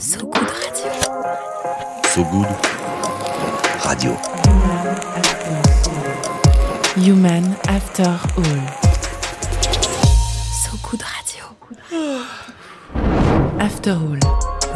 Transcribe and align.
So 0.00 0.18
Good 0.20 0.48
Radio. 0.62 0.92
So 2.14 2.22
Good 2.22 2.46
Radio. 3.84 4.16
Human 6.96 7.56
After 7.66 8.06
All. 8.36 8.60
So 10.52 10.78
Good 10.88 11.02
Radio. 11.02 11.44
After 13.58 13.90
All. 13.90 14.20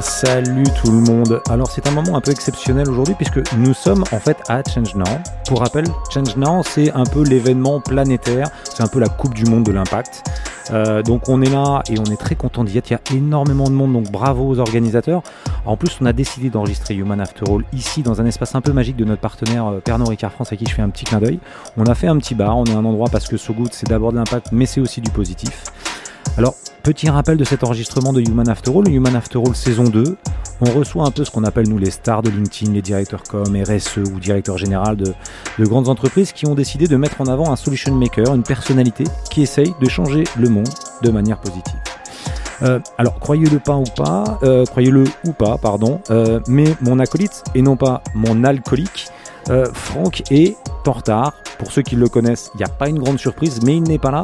Salut 0.01 0.65
tout 0.83 0.91
le 0.91 1.01
monde. 1.01 1.41
Alors 1.49 1.71
c'est 1.71 1.87
un 1.87 1.93
moment 1.93 2.17
un 2.17 2.21
peu 2.21 2.33
exceptionnel 2.33 2.91
aujourd'hui 2.91 3.15
puisque 3.15 3.41
nous 3.55 3.75
sommes 3.75 4.03
en 4.11 4.19
fait 4.19 4.39
à 4.49 4.63
Change 4.69 4.97
Now. 4.97 5.05
Pour 5.47 5.61
rappel, 5.61 5.85
Change 6.13 6.37
Now 6.37 6.63
c'est 6.65 6.91
un 6.93 7.05
peu 7.05 7.23
l'événement 7.23 7.81
planétaire, 7.81 8.49
c'est 8.65 8.83
un 8.83 8.89
peu 8.89 8.99
la 8.99 9.09
coupe 9.09 9.35
du 9.35 9.45
monde 9.45 9.63
de 9.63 9.71
l'impact. 9.71 10.25
Euh, 10.73 11.03
donc 11.03 11.29
on 11.29 11.43
est 11.43 11.51
là 11.51 11.83
et 11.91 11.99
on 11.99 12.05
est 12.05 12.17
très 12.17 12.35
content 12.35 12.65
d'y 12.65 12.79
être. 12.79 12.91
Il 12.91 12.95
y 12.95 12.97
a 12.97 13.17
énormément 13.17 13.65
de 13.65 13.75
monde, 13.75 13.93
donc 13.93 14.11
bravo 14.11 14.49
aux 14.49 14.59
organisateurs. 14.59 15.23
En 15.67 15.77
plus, 15.77 15.99
on 16.01 16.07
a 16.07 16.13
décidé 16.13 16.51
d'enregistrer 16.51 16.95
Human 16.95 17.21
After 17.21 17.45
All 17.51 17.65
ici 17.73 18.03
dans 18.03 18.21
un 18.21 18.27
espace 18.27 18.55
un 18.55 18.61
peu 18.61 18.73
magique 18.73 18.97
de 18.97 19.05
notre 19.05 19.21
partenaire 19.21 19.67
euh, 19.67 19.81
Pernod 19.81 20.09
Ricard 20.09 20.33
France 20.33 20.53
à 20.53 20.57
qui 20.57 20.67
je 20.67 20.75
fais 20.75 20.83
un 20.83 20.91
petit 20.91 21.05
clin 21.05 21.21
d'œil. 21.21 21.39
On 21.77 21.87
a 21.87 21.95
fait 21.95 22.09
un 22.09 22.17
petit 22.19 22.35
bar, 22.35 22.57
on 22.57 22.65
est 22.65 22.75
un 22.75 22.85
endroit 22.85 23.09
parce 23.11 23.29
que 23.29 23.37
So 23.37 23.53
Good 23.53 23.73
c'est 23.73 23.89
d'abord 23.89 24.13
de 24.13 24.17
l'impact 24.17 24.49
mais 24.53 24.67
c'est 24.67 24.81
aussi 24.81 25.01
du 25.01 25.11
positif. 25.11 25.65
Alors, 26.39 26.55
petit 26.83 27.09
rappel 27.09 27.37
de 27.37 27.45
cet 27.45 27.65
enregistrement 27.65 28.13
de 28.13 28.21
Human 28.21 28.49
After 28.49 28.73
All, 28.77 28.89
Human 28.89 29.15
After 29.15 29.39
All 29.39 29.55
saison 29.55 29.85
2. 29.85 30.17
On 30.61 30.71
reçoit 30.71 31.05
un 31.05 31.11
peu 31.11 31.25
ce 31.25 31.31
qu'on 31.31 31.45
appelle 31.45 31.69
nous 31.69 31.79
les 31.79 31.91
stars 31.91 32.23
de 32.23 32.31
LinkedIn, 32.31 32.73
les 32.73 32.83
directeurs 32.83 33.23
com, 33.23 33.45
RSE 33.45 33.99
ou 33.99 34.19
directeurs 34.19 34.59
généraux 34.59 34.95
de, 34.95 35.15
de 35.59 35.65
grandes 35.65 35.89
entreprises 35.89 36.33
qui 36.33 36.47
ont 36.47 36.55
décidé 36.55 36.89
de 36.89 36.97
mettre 36.97 37.21
en 37.21 37.27
avant 37.27 37.53
un 37.53 37.57
solution 37.57 37.95
maker, 37.95 38.35
une 38.35 38.43
personnalité 38.43 39.05
qui 39.31 39.43
essaye 39.43 39.73
de 39.81 39.89
changer 39.89 40.25
le 40.37 40.49
monde 40.49 40.69
de 41.03 41.11
manière 41.11 41.39
positive. 41.39 41.79
Euh, 42.63 42.79
alors, 42.99 43.19
croyez-le 43.19 43.59
pas 43.59 43.77
ou 43.77 43.85
pas, 43.85 44.39
euh, 44.43 44.65
croyez-le 44.67 45.05
ou 45.25 45.33
pas, 45.33 45.59
pardon, 45.59 46.01
euh, 46.11 46.41
mais 46.47 46.75
mon 46.81 46.99
acolyte, 46.99 47.43
et 47.55 47.63
non 47.63 47.77
pas 47.77 48.03
mon 48.15 48.45
alcoolique, 48.45 49.09
Franck 49.75 50.23
est 50.31 50.57
en 50.87 50.93
retard. 50.93 51.33
Pour 51.59 51.73
ceux 51.73 51.83
qui 51.83 51.97
le 51.97 52.09
connaissent, 52.09 52.51
il 52.55 52.59
n'y 52.59 52.65
a 52.65 52.69
pas 52.69 52.89
une 52.89 53.01
grande 53.01 53.19
surprise, 53.19 53.61
mais 53.65 53.77
il 53.77 53.83
n'est 53.83 53.99
pas 53.99 54.13
là. 54.13 54.23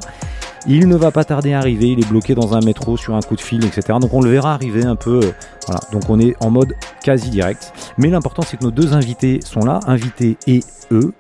Il 0.67 0.89
ne 0.89 0.97
va 0.97 1.11
pas 1.11 1.25
tarder 1.25 1.53
à 1.55 1.59
arriver, 1.59 1.89
il 1.89 2.01
est 2.01 2.09
bloqué 2.09 2.35
dans 2.35 2.55
un 2.55 2.61
métro 2.61 2.97
sur 2.97 3.15
un 3.15 3.21
coup 3.21 3.37
de 3.37 3.41
fil, 3.41 3.65
etc. 3.65 3.99
Donc 4.01 4.13
on 4.13 4.21
le 4.21 4.31
verra 4.31 4.55
arriver 4.55 4.85
un 4.85 4.97
peu. 4.97 5.21
euh, 5.23 5.33
voilà, 5.67 5.81
donc 5.93 6.09
on 6.11 6.19
est 6.19 6.35
en 6.41 6.51
mode 6.51 6.75
quasi 7.03 7.31
direct. 7.31 7.73
Mais 7.97 8.09
l'important 8.09 8.43
c'est 8.43 8.57
que 8.57 8.65
nos 8.65 8.71
deux 8.71 8.93
invités 8.95 9.41
sont 9.45 9.61
là, 9.61 9.81
invités 9.87 10.37
et 10.47 10.61
eux. 10.91 11.13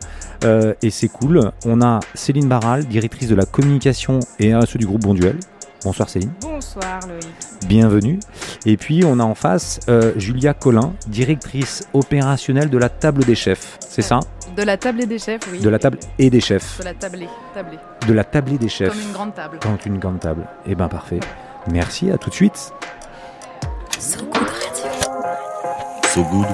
Euh, 0.44 0.75
et 0.83 0.91
c'est 0.91 1.09
cool. 1.09 1.50
On 1.64 1.81
a 1.83 2.00
Céline 2.14 2.48
Barral, 2.48 2.84
directrice 2.86 3.28
de 3.28 3.34
la 3.34 3.44
communication 3.47 4.20
et 4.39 4.55
RSE 4.55 4.77
du 4.77 4.86
groupe 4.86 5.03
Bonduel. 5.03 5.36
Bonsoir 5.84 6.09
Céline, 6.09 6.31
Bonsoir 6.41 6.98
Loïc. 7.09 7.25
bienvenue. 7.69 8.19
Et 8.66 8.77
puis 8.77 9.05
on 9.05 9.20
a 9.20 9.22
en 9.22 9.36
face 9.36 9.78
euh, 9.89 10.12
Julia 10.16 10.53
Collin, 10.53 10.92
directrice 11.06 11.86
opérationnelle 11.94 12.69
de 12.69 12.78
la 12.78 12.89
table 12.89 13.25
des 13.25 13.36
chefs. 13.36 13.78
C'est 13.89 14.03
ça? 14.03 14.19
De 14.59 14.64
la 14.64 14.77
tablée 14.77 15.06
des 15.06 15.20
chefs, 15.20 15.42
oui. 15.53 15.61
De 15.61 15.69
la 15.69 15.78
table 15.78 15.98
et 16.19 16.31
des 16.31 16.41
chefs. 16.41 16.81
De 16.81 16.84
la 16.84 16.92
tablée, 16.92 17.28
tablée. 17.55 17.78
De 18.09 18.12
la 18.12 18.25
tablée 18.25 18.59
des 18.59 18.69
chefs. 18.69 18.89
Comme 18.91 19.00
une 19.00 19.12
grande 19.12 19.33
table. 19.33 19.59
Quand 19.62 19.87
une 19.87 19.98
grande 19.98 20.19
table. 20.19 20.48
Eh 20.67 20.75
ben 20.75 20.89
parfait. 20.89 21.20
Merci, 21.70 22.11
à 22.11 22.19
tout 22.19 22.28
de 22.28 22.34
suite. 22.34 22.73
So 24.00 24.19
Good 24.25 24.48
Radio. 24.48 24.91
So 26.09 26.25
Good 26.25 26.47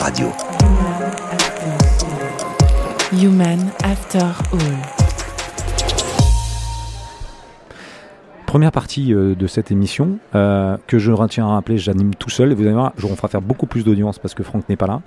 Radio. 0.00 0.26
Human 3.12 3.70
After 3.84 4.18
All. 4.52 4.58
Première 8.46 8.72
partie 8.72 9.12
euh, 9.14 9.36
de 9.36 9.46
cette 9.46 9.70
émission 9.70 10.18
euh, 10.34 10.76
que 10.88 10.98
je 10.98 11.12
retiens 11.12 11.46
à 11.46 11.50
rappeler, 11.54 11.78
j'anime 11.78 12.14
tout 12.16 12.30
seul 12.30 12.50
et 12.52 12.54
vous 12.54 12.62
allez 12.62 12.72
voir, 12.72 12.92
je- 12.96 13.06
on 13.06 13.14
fera 13.16 13.26
faire 13.28 13.42
beaucoup 13.42 13.66
plus 13.66 13.84
d'audience 13.84 14.18
parce 14.20 14.34
que 14.34 14.42
Franck 14.44 14.68
n'est 14.68 14.76
pas 14.76 14.86
là. 14.86 15.00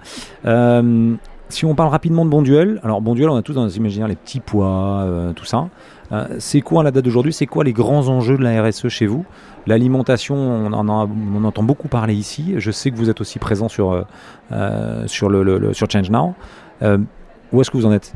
Euh, 0.45 1.13
si 1.49 1.65
on 1.65 1.75
parle 1.75 1.89
rapidement 1.89 2.25
de 2.25 2.29
Bonduel, 2.29 2.79
alors 2.83 3.01
Bonduel, 3.01 3.29
on 3.29 3.35
a 3.35 3.41
tous 3.41 3.53
dans 3.53 3.63
nos 3.63 3.69
imaginaires 3.69 4.07
les 4.07 4.15
petits 4.15 4.39
pois, 4.39 5.03
euh, 5.05 5.33
tout 5.33 5.45
ça. 5.45 5.69
Euh, 6.11 6.25
c'est 6.39 6.61
quoi 6.61 6.81
à 6.81 6.83
la 6.83 6.91
date 6.91 7.05
d'aujourd'hui 7.05 7.33
C'est 7.33 7.45
quoi 7.45 7.63
les 7.63 7.73
grands 7.73 8.08
enjeux 8.09 8.37
de 8.37 8.43
la 8.43 8.61
RSE 8.61 8.87
chez 8.89 9.08
vous? 9.08 9.25
L'alimentation, 9.65 10.36
on 10.36 10.73
en, 10.73 11.43
entend 11.43 11.63
beaucoup 11.63 11.87
parler 11.87 12.15
ici. 12.15 12.55
Je 12.57 12.71
sais 12.71 12.91
que 12.91 12.95
vous 12.95 13.09
êtes 13.09 13.21
aussi 13.21 13.39
présent 13.39 13.69
sur, 13.69 14.05
euh, 14.52 15.07
sur, 15.07 15.30
Change 15.89 16.09
Now. 16.09 16.33
Où 17.52 17.61
est-ce 17.61 17.71
que 17.71 17.77
vous 17.77 17.86
en 17.86 17.93
êtes? 17.93 18.13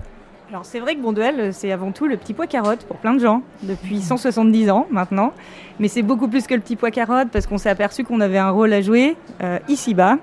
Alors 0.50 0.66
c'est 0.66 0.82
vrai 0.82 0.96
que 0.96 1.02
Bonduel, 1.02 1.54
c'est 1.54 1.72
avant 1.72 1.94
tout 1.94 2.08
le 2.08 2.18
petit 2.18 2.34
pois 2.34 2.48
carotte 2.48 2.84
pour 2.84 2.98
plein 2.98 3.14
de 3.14 3.20
gens, 3.20 3.42
depuis 3.64 4.02
170 4.02 4.70
ans 4.70 4.86
maintenant. 4.92 5.32
Mais 5.80 5.88
c'est 5.88 6.02
beaucoup 6.02 6.28
plus 6.28 6.48
que 6.48 6.54
le 6.54 6.60
petit 6.60 6.76
pois 6.76 6.92
carotte 6.92 7.30
parce 7.32 7.48
qu'on 7.48 7.58
s'est 7.58 7.70
aperçu 7.70 8.04
qu'on 8.04 8.20
avait 8.20 8.38
un 8.38 8.50
rôle 8.50 8.74
à 8.74 8.82
jouer 8.82 9.16
ici-bas, 9.70 10.18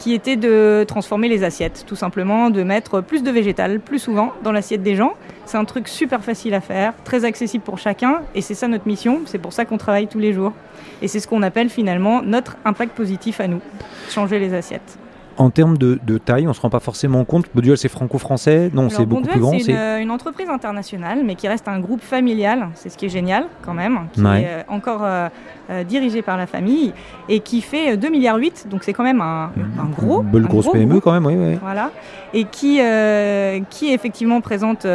qui 0.00 0.14
était 0.14 0.36
de 0.36 0.84
transformer 0.88 1.28
les 1.28 1.44
assiettes, 1.44 1.84
tout 1.86 1.94
simplement, 1.94 2.48
de 2.48 2.62
mettre 2.62 3.02
plus 3.02 3.22
de 3.22 3.30
végétal, 3.30 3.80
plus 3.80 3.98
souvent, 3.98 4.32
dans 4.42 4.50
l'assiette 4.50 4.82
des 4.82 4.96
gens. 4.96 5.12
C'est 5.44 5.58
un 5.58 5.66
truc 5.66 5.88
super 5.88 6.24
facile 6.24 6.54
à 6.54 6.62
faire, 6.62 6.94
très 7.04 7.26
accessible 7.26 7.62
pour 7.62 7.76
chacun, 7.76 8.22
et 8.34 8.40
c'est 8.40 8.54
ça 8.54 8.66
notre 8.66 8.88
mission, 8.88 9.20
c'est 9.26 9.38
pour 9.38 9.52
ça 9.52 9.66
qu'on 9.66 9.76
travaille 9.76 10.06
tous 10.06 10.18
les 10.18 10.32
jours. 10.32 10.54
Et 11.02 11.08
c'est 11.08 11.20
ce 11.20 11.28
qu'on 11.28 11.42
appelle 11.42 11.68
finalement 11.68 12.22
notre 12.22 12.56
impact 12.64 12.96
positif 12.96 13.40
à 13.40 13.46
nous, 13.46 13.60
changer 14.08 14.38
les 14.38 14.54
assiettes. 14.54 14.98
En 15.40 15.48
termes 15.50 15.78
de, 15.78 15.98
de 16.06 16.18
taille, 16.18 16.46
on 16.46 16.52
se 16.52 16.60
rend 16.60 16.68
pas 16.68 16.80
forcément 16.80 17.24
compte. 17.24 17.46
Bonduel, 17.54 17.78
c'est 17.78 17.88
franco-français? 17.88 18.70
Non, 18.74 18.90
c'est 18.90 19.06
beaucoup 19.06 19.22
plus 19.22 19.40
grand. 19.40 19.52
C'est 19.52 19.60
c'est- 19.72 19.96
une, 19.96 20.02
une 20.02 20.10
entreprise 20.10 20.50
internationale, 20.50 21.20
mais 21.24 21.34
qui 21.34 21.48
reste 21.48 21.66
un 21.66 21.80
groupe 21.80 22.02
familial. 22.02 22.68
C'est 22.74 22.90
ce 22.90 22.98
qui 22.98 23.06
est 23.06 23.10
génial, 23.10 23.44
quand 23.62 23.72
même, 23.74 24.00
qui 24.12 24.20
Ouais. 24.22 24.42
est 24.42 24.46
euh, 24.46 24.62
encore 24.68 25.00
euh, 25.02 25.28
euh, 25.70 25.82
dirigé 25.82 26.20
par 26.20 26.36
la 26.36 26.46
famille 26.46 26.92
et 27.28 27.40
qui 27.40 27.62
fait 27.62 27.92
euh, 27.92 27.96
2,8 27.96 28.10
milliards. 28.10 28.38
Donc 28.70 28.84
c'est 28.84 28.92
quand 28.92 29.02
même 29.02 29.20
un, 29.22 29.50
un 29.80 29.86
gros. 29.96 30.22
Une 30.32 30.42
grosse 30.46 30.66
gros 30.66 30.72
PME 30.74 30.90
groupe. 30.90 31.04
quand 31.04 31.12
même, 31.18 31.24
oui. 31.26 31.58
Voilà. 31.62 31.90
Et 32.34 32.44
qui, 32.44 32.78
euh, 32.80 33.58
qui 33.70 33.92
effectivement 33.92 34.40
présente 34.40 34.86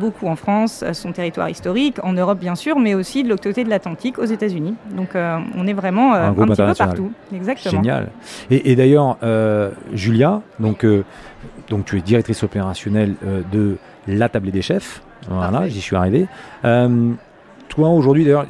beaucoup 0.00 0.26
en 0.26 0.36
France, 0.36 0.84
son 0.92 1.12
territoire 1.12 1.50
historique, 1.50 1.96
en 2.02 2.12
Europe 2.14 2.38
bien 2.38 2.54
sûr, 2.54 2.78
mais 2.78 2.94
aussi 2.94 3.24
de 3.24 3.28
l'autre 3.28 3.42
côté 3.42 3.62
de 3.64 3.68
l'Atlantique, 3.68 4.18
aux 4.18 4.24
États-Unis. 4.24 4.74
Donc 4.96 5.10
on 5.14 5.66
est 5.66 5.72
vraiment 5.74 6.14
Un 6.14 6.32
petit 6.32 6.56
peu 6.62 6.74
partout. 6.74 7.10
Exactement. 7.34 7.82
Génial. 7.82 8.08
Et, 8.50 8.70
et 8.72 8.76
d'ailleurs, 8.76 9.18
Julia, 9.92 10.42
donc, 10.60 10.84
euh, 10.84 11.04
donc 11.68 11.84
tu 11.86 11.98
es 11.98 12.00
directrice 12.00 12.42
opérationnelle 12.42 13.14
euh, 13.24 13.42
de 13.52 13.76
la 14.06 14.28
tablée 14.28 14.50
des 14.50 14.62
chefs. 14.62 15.02
Voilà, 15.28 15.68
j'y 15.68 15.80
suis 15.80 15.96
arrivé. 15.96 16.26
Euh, 16.64 17.12
toi, 17.68 17.90
aujourd'hui, 17.90 18.24
d'ailleurs, 18.24 18.46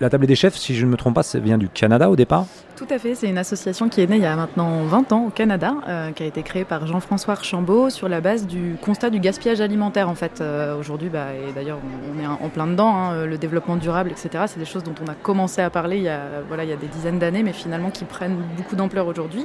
la 0.00 0.08
tablée 0.08 0.26
des 0.26 0.34
chefs, 0.34 0.56
si 0.56 0.74
je 0.74 0.86
ne 0.86 0.90
me 0.90 0.96
trompe 0.96 1.14
pas, 1.14 1.22
ça 1.22 1.38
vient 1.38 1.58
du 1.58 1.68
Canada 1.68 2.08
au 2.08 2.16
départ? 2.16 2.46
Tout 2.82 2.92
à 2.92 2.98
fait, 2.98 3.14
c'est 3.14 3.28
une 3.28 3.38
association 3.38 3.88
qui 3.88 4.00
est 4.00 4.08
née 4.08 4.16
il 4.16 4.22
y 4.22 4.26
a 4.26 4.34
maintenant 4.34 4.82
20 4.82 5.12
ans 5.12 5.26
au 5.26 5.30
Canada, 5.30 5.76
euh, 5.86 6.10
qui 6.10 6.24
a 6.24 6.26
été 6.26 6.42
créée 6.42 6.64
par 6.64 6.84
Jean-François 6.84 7.34
Archambault 7.34 7.90
sur 7.90 8.08
la 8.08 8.20
base 8.20 8.44
du 8.44 8.74
constat 8.82 9.08
du 9.10 9.20
gaspillage 9.20 9.60
alimentaire 9.60 10.08
en 10.08 10.16
fait. 10.16 10.40
Euh, 10.40 10.76
Aujourd'hui, 10.76 11.08
bah, 11.08 11.26
et 11.32 11.52
d'ailleurs 11.52 11.78
on 12.12 12.20
est 12.20 12.26
en 12.26 12.48
plein 12.48 12.66
dedans, 12.66 12.92
hein, 12.92 13.12
euh, 13.12 13.26
le 13.26 13.38
développement 13.38 13.76
durable, 13.76 14.10
etc. 14.10 14.46
C'est 14.48 14.58
des 14.58 14.64
choses 14.64 14.82
dont 14.82 14.96
on 15.00 15.08
a 15.08 15.14
commencé 15.14 15.62
à 15.62 15.70
parler 15.70 15.98
il 15.98 16.02
y 16.02 16.08
a, 16.08 16.76
des 16.76 16.88
dizaines 16.88 17.20
d'années, 17.20 17.44
mais 17.44 17.52
finalement 17.52 17.90
qui 17.90 18.04
prennent 18.04 18.38
beaucoup 18.56 18.74
d'ampleur 18.74 19.06
aujourd'hui. 19.06 19.44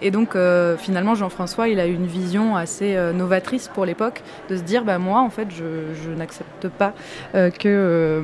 Et 0.00 0.10
donc 0.10 0.36
finalement 0.78 1.14
Jean-François, 1.14 1.68
il 1.68 1.78
a 1.78 1.86
eu 1.86 1.94
une 1.94 2.06
vision 2.06 2.56
assez 2.56 2.96
novatrice 3.14 3.68
pour 3.68 3.84
l'époque 3.84 4.22
de 4.50 4.56
se 4.56 4.62
dire, 4.62 4.84
bah, 4.84 4.98
moi 4.98 5.20
en 5.20 5.30
fait 5.30 5.46
je, 5.50 6.10
n'accepte 6.10 6.66
pas 6.66 6.94
que 7.32 8.20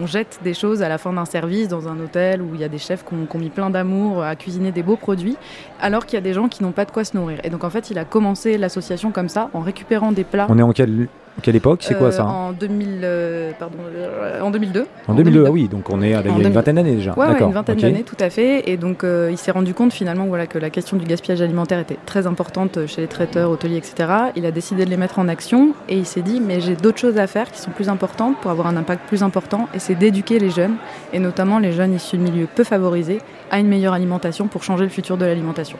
on, 0.00 0.06
jette 0.06 0.40
des 0.42 0.54
choses 0.54 0.82
à 0.82 0.88
la 0.88 0.98
fin 0.98 1.12
d'un 1.12 1.24
service 1.24 1.68
dans 1.68 1.88
un 1.88 1.98
hôtel 2.00 2.42
où 2.42 2.54
il 2.54 2.60
y 2.60 2.64
a 2.64 2.68
des 2.68 2.78
chefs 2.78 3.04
qui 3.04 3.14
ont, 3.14 3.26
qui 3.26 3.36
ont 3.36 3.38
mis 3.38 3.50
plein 3.50 3.70
d'amour 3.70 4.22
à 4.22 4.36
cuisiner 4.36 4.72
des 4.72 4.82
beaux 4.82 4.96
produits, 4.96 5.36
alors 5.80 6.06
qu'il 6.06 6.16
y 6.16 6.18
a 6.18 6.22
des 6.22 6.32
gens 6.32 6.48
qui 6.48 6.62
n'ont 6.62 6.72
pas 6.72 6.84
de 6.84 6.90
quoi 6.90 7.04
se 7.04 7.16
nourrir. 7.16 7.38
Et 7.44 7.50
donc 7.50 7.64
en 7.64 7.70
fait, 7.70 7.90
il 7.90 7.98
a 7.98 8.04
commencé 8.04 8.58
l'association 8.58 9.10
comme 9.10 9.28
ça, 9.28 9.50
en 9.54 9.60
récupérant 9.60 10.12
des 10.12 10.24
plats. 10.24 10.46
On 10.48 10.58
est 10.58 10.62
en 10.62 10.72
quelle, 10.72 11.08
quelle 11.42 11.56
époque 11.56 11.80
C'est 11.82 11.96
quoi 11.98 12.08
euh, 12.08 12.12
ça 12.12 12.24
En 12.26 12.52
2000, 12.52 13.00
euh, 13.02 13.50
pardon, 13.58 13.76
euh, 13.94 14.40
en 14.40 14.50
2002. 14.50 14.86
En 15.08 15.14
2002, 15.14 15.44
ah 15.46 15.50
oui, 15.50 15.68
donc 15.68 15.90
on 15.90 16.00
est 16.00 16.14
à- 16.14 16.20
il 16.20 16.26
y 16.26 16.28
a 16.28 16.32
En 16.32 16.36
une 16.36 16.42
2000. 16.42 16.52
vingtaine 16.54 16.76
d'années 16.76 16.94
déjà. 16.94 17.12
Ouais, 17.18 17.26
ouais, 17.26 17.40
une 17.42 17.52
vingtaine 17.52 17.76
d'années, 17.78 18.02
tout 18.04 18.16
à 18.20 18.30
fait. 18.30 18.68
Et 18.70 18.76
donc, 18.76 19.04
euh, 19.04 19.28
il 19.30 19.36
s'est 19.36 19.50
rendu 19.50 19.74
compte 19.74 19.92
finalement 19.92 20.26
voilà, 20.26 20.46
que 20.46 20.58
la 20.58 20.70
question 20.70 20.96
du 20.96 21.04
gaspillage 21.04 21.42
alimentaire 21.42 21.78
était 21.80 21.98
très 22.06 22.26
importante 22.26 22.86
chez 22.86 23.00
les 23.00 23.06
traiteurs, 23.08 23.50
hôteliers, 23.50 23.76
etc. 23.76 24.08
Il 24.36 24.46
a 24.46 24.50
décidé 24.50 24.84
de 24.84 24.90
les 24.90 24.96
mettre 24.96 25.18
en 25.18 25.28
action 25.28 25.70
et 25.88 25.96
il 25.96 26.06
s'est 26.06 26.22
dit, 26.22 26.40
mais 26.40 26.60
j'ai 26.60 26.76
d'autres 26.76 26.98
choses 26.98 27.18
à 27.18 27.26
faire 27.26 27.50
qui 27.50 27.58
sont 27.60 27.70
plus 27.72 27.88
importantes 27.88 28.36
pour 28.40 28.50
avoir 28.50 28.68
un 28.68 28.76
impact 28.76 29.06
plus 29.08 29.22
important. 29.22 29.68
Et 29.74 29.78
c'est 29.78 29.94
d'éduquer 29.96 30.38
les 30.38 30.50
jeunes, 30.50 30.76
et 31.12 31.18
notamment 31.18 31.58
les 31.58 31.72
jeunes 31.72 31.94
issus 31.94 32.16
de 32.16 32.22
milieux 32.22 32.48
peu 32.54 32.64
favorisés, 32.64 33.20
à 33.50 33.58
une 33.58 33.68
meilleure 33.68 33.92
alimentation 33.92 34.46
pour 34.46 34.62
changer 34.62 34.84
le 34.84 34.90
futur 34.90 35.16
de 35.16 35.24
l'alimentation. 35.24 35.76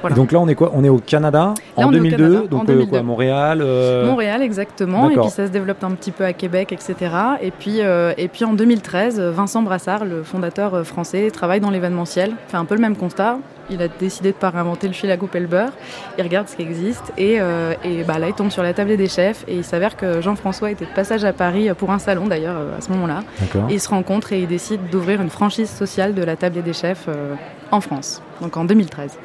Voilà. 0.00 0.16
Donc 0.16 0.32
là, 0.32 0.40
on 0.40 0.48
est 0.48 0.54
quoi? 0.54 0.70
On 0.74 0.82
est 0.84 0.88
au 0.88 0.98
Canada 0.98 1.30
Là, 1.30 1.54
en 1.76 1.82
on 1.88 1.92
est 1.92 1.96
au 1.96 2.02
2002, 2.02 2.16
Canada, 2.16 2.46
donc 2.48 2.60
en 2.60 2.64
euh, 2.64 2.66
2002. 2.66 2.90
quoi, 2.90 3.02
Montréal. 3.02 3.60
euh, 3.62 4.06
Montréal, 4.06 4.42
exactement. 4.42 5.10
Et 5.10 5.16
puis 5.16 5.28
ça 5.30 5.46
se 5.46 5.52
développe 5.52 5.82
un 5.84 5.92
petit 5.92 6.10
peu 6.10 6.24
à 6.24 6.32
Québec, 6.32 6.72
etc. 6.72 6.94
Et 7.42 7.50
puis, 7.50 7.80
euh, 7.80 8.12
et 8.16 8.28
puis 8.28 8.44
en 8.44 8.52
2013, 8.54 9.20
Vincent 9.20 9.62
Brassard, 9.62 10.04
le 10.04 10.22
fondateur 10.22 10.74
euh, 10.74 10.84
français, 10.84 11.30
travaille 11.30 11.60
dans 11.60 11.70
l'événementiel, 11.70 12.32
fait 12.48 12.56
un 12.56 12.64
peu 12.64 12.74
le 12.74 12.80
même 12.80 12.96
constat. 12.96 13.38
Il 13.72 13.80
a 13.82 13.86
décidé 13.86 14.32
de 14.32 14.36
pas 14.36 14.50
réinventer 14.50 14.88
le 14.88 14.94
fil 14.94 15.10
à 15.12 15.16
couper 15.16 15.38
le 15.38 15.46
beurre. 15.46 15.70
Il 16.18 16.24
regarde 16.24 16.48
ce 16.48 16.56
qui 16.56 16.62
existe 16.62 17.12
et, 17.16 17.36
euh, 17.40 17.72
et 17.84 18.02
bah, 18.02 18.18
là, 18.18 18.26
il 18.26 18.34
tombe 18.34 18.50
sur 18.50 18.64
la 18.64 18.72
table 18.74 18.96
des 18.96 19.06
chefs. 19.06 19.44
Et 19.46 19.54
il 19.54 19.64
s'avère 19.64 19.96
que 19.96 20.20
Jean-François 20.20 20.72
était 20.72 20.86
de 20.86 20.90
passage 20.90 21.24
à 21.24 21.32
Paris 21.32 21.68
pour 21.78 21.92
un 21.92 22.00
salon 22.00 22.26
d'ailleurs 22.26 22.56
euh, 22.58 22.78
à 22.78 22.80
ce 22.80 22.90
moment-là. 22.90 23.22
Ils 23.70 23.78
se 23.80 23.88
rencontrent 23.88 24.32
et 24.32 24.40
ils 24.40 24.48
décident 24.48 24.82
d'ouvrir 24.90 25.20
une 25.22 25.30
franchise 25.30 25.70
sociale 25.70 26.14
de 26.14 26.22
la 26.24 26.34
table 26.34 26.62
des 26.62 26.72
chefs 26.72 27.04
euh, 27.08 27.34
en 27.70 27.80
France, 27.80 28.20
donc 28.40 28.56
en 28.56 28.64
2013. 28.64 29.16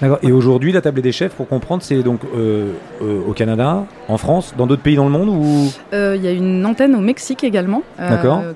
D'accord. 0.00 0.18
Et 0.22 0.32
aujourd'hui, 0.32 0.72
la 0.72 0.80
table 0.80 1.02
des 1.02 1.12
chefs, 1.12 1.32
pour 1.34 1.46
comprendre, 1.46 1.82
c'est 1.82 2.02
donc 2.02 2.20
euh, 2.34 2.72
euh, 3.02 3.20
au 3.28 3.32
Canada, 3.32 3.84
en 4.08 4.16
France, 4.16 4.54
dans 4.56 4.66
d'autres 4.66 4.82
pays 4.82 4.96
dans 4.96 5.04
le 5.04 5.10
monde 5.10 5.28
ou? 5.28 5.70
Euh, 5.92 6.14
Il 6.16 6.24
y 6.24 6.28
a 6.28 6.32
une 6.32 6.64
antenne 6.64 6.94
au 6.94 7.00
Mexique 7.00 7.44
également, 7.44 7.82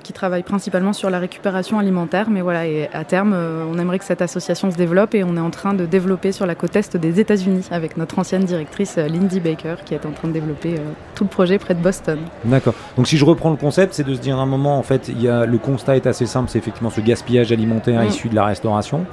qui 0.03 0.13
travaille 0.13 0.43
principalement 0.43 0.93
sur 0.93 1.09
la 1.09 1.19
récupération 1.19 1.79
alimentaire. 1.79 2.29
Mais 2.29 2.41
voilà, 2.41 2.65
et 2.67 2.89
à 2.93 3.03
terme, 3.03 3.35
on 3.71 3.77
aimerait 3.77 3.99
que 3.99 4.05
cette 4.05 4.21
association 4.21 4.71
se 4.71 4.77
développe 4.77 5.15
et 5.15 5.23
on 5.23 5.37
est 5.37 5.41
en 5.41 5.49
train 5.49 5.73
de 5.73 5.85
développer 5.85 6.31
sur 6.31 6.45
la 6.45 6.55
côte 6.55 6.75
est 6.75 6.97
des 6.97 7.19
États-Unis 7.19 7.67
avec 7.71 7.95
notre 7.97 8.19
ancienne 8.19 8.43
directrice 8.43 8.97
Lindy 8.97 9.39
Baker, 9.39 9.75
qui 9.85 9.93
est 9.93 10.05
en 10.05 10.11
train 10.11 10.27
de 10.27 10.33
développer 10.33 10.75
tout 11.15 11.23
le 11.23 11.29
projet 11.29 11.57
près 11.57 11.73
de 11.73 11.81
Boston. 11.81 12.19
D'accord. 12.43 12.73
Donc 12.97 13.07
si 13.07 13.17
je 13.17 13.25
reprends 13.25 13.51
le 13.51 13.55
concept, 13.55 13.93
c'est 13.93 14.05
de 14.05 14.13
se 14.13 14.19
dire 14.19 14.37
à 14.37 14.41
un 14.41 14.45
moment, 14.45 14.77
en 14.77 14.83
fait, 14.83 15.07
il 15.09 15.21
y 15.21 15.29
a, 15.29 15.45
le 15.45 15.57
constat 15.57 15.95
est 15.95 16.07
assez 16.07 16.25
simple, 16.25 16.49
c'est 16.49 16.57
effectivement 16.57 16.89
ce 16.89 17.01
gaspillage 17.01 17.51
alimentaire 17.51 18.01
Mm. 18.01 18.07
issu 18.07 18.29
de 18.29 18.35
la 18.35 18.45
restauration. 18.45 19.05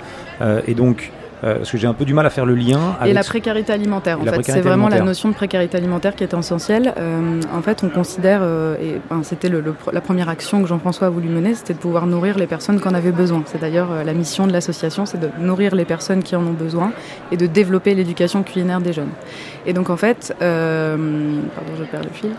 Et 0.66 0.74
donc, 0.74 1.12
euh, 1.44 1.56
parce 1.56 1.70
que 1.70 1.78
j'ai 1.78 1.86
un 1.86 1.94
peu 1.94 2.04
du 2.04 2.14
mal 2.14 2.24
à 2.26 2.30
faire 2.30 2.46
le 2.46 2.54
lien 2.54 2.78
avec... 3.00 3.10
Et 3.10 3.14
la 3.14 3.22
précarité 3.24 3.72
alimentaire, 3.72 4.20
en 4.20 4.24
fait, 4.24 4.42
c'est 4.44 4.60
vraiment 4.60 4.88
la 4.88 4.96
notion 5.06 5.28
de 5.28 5.34
précarité 5.34 5.76
alimentaire 5.76 6.14
qui 6.14 6.22
est 6.24 6.32
essentielle. 6.34 6.94
Euh, 6.98 7.40
en 7.56 7.62
fait, 7.62 7.82
on 7.84 7.88
considère, 7.88 8.40
euh, 8.42 8.76
et 8.80 9.00
ben, 9.10 9.22
c'était 9.22 9.48
le- 9.48 9.60
le- 9.60 9.74
la 9.92 10.00
première 10.00 10.28
action 10.28 10.62
que 10.62 10.68
Jean-François 10.68 11.08
a 11.08 11.10
voulu 11.10 11.28
mener, 11.28 11.54
c'était 11.54 11.74
de 11.74 11.78
pouvoir 11.78 12.06
nourrir 12.06 12.38
les 12.38 12.46
personnes 12.46 12.80
qui 12.80 12.86
en 12.88 12.94
avaient 12.94 13.12
besoin. 13.12 13.42
C'est 13.46 13.60
d'ailleurs 13.60 13.88
la 14.04 14.12
mission 14.12 14.46
de 14.46 14.52
l'association, 14.52 15.06
c'est 15.06 15.18
de 15.18 15.30
nourrir 15.40 15.74
les 15.74 15.84
personnes 15.84 16.22
qui 16.22 16.36
en 16.36 16.46
ont 16.46 16.52
besoin 16.52 16.92
et 17.30 17.36
de 17.36 17.46
développer 17.46 17.94
l'éducation 17.94 18.42
culinaire 18.42 18.80
des 18.80 18.92
jeunes. 18.92 19.10
Et 19.66 19.72
donc, 19.72 19.90
en 19.90 19.96
fait, 19.96 20.34
pardon, 20.38 21.72
je 21.78 21.84
perds 21.84 22.02
le 22.02 22.10
fil. 22.12 22.30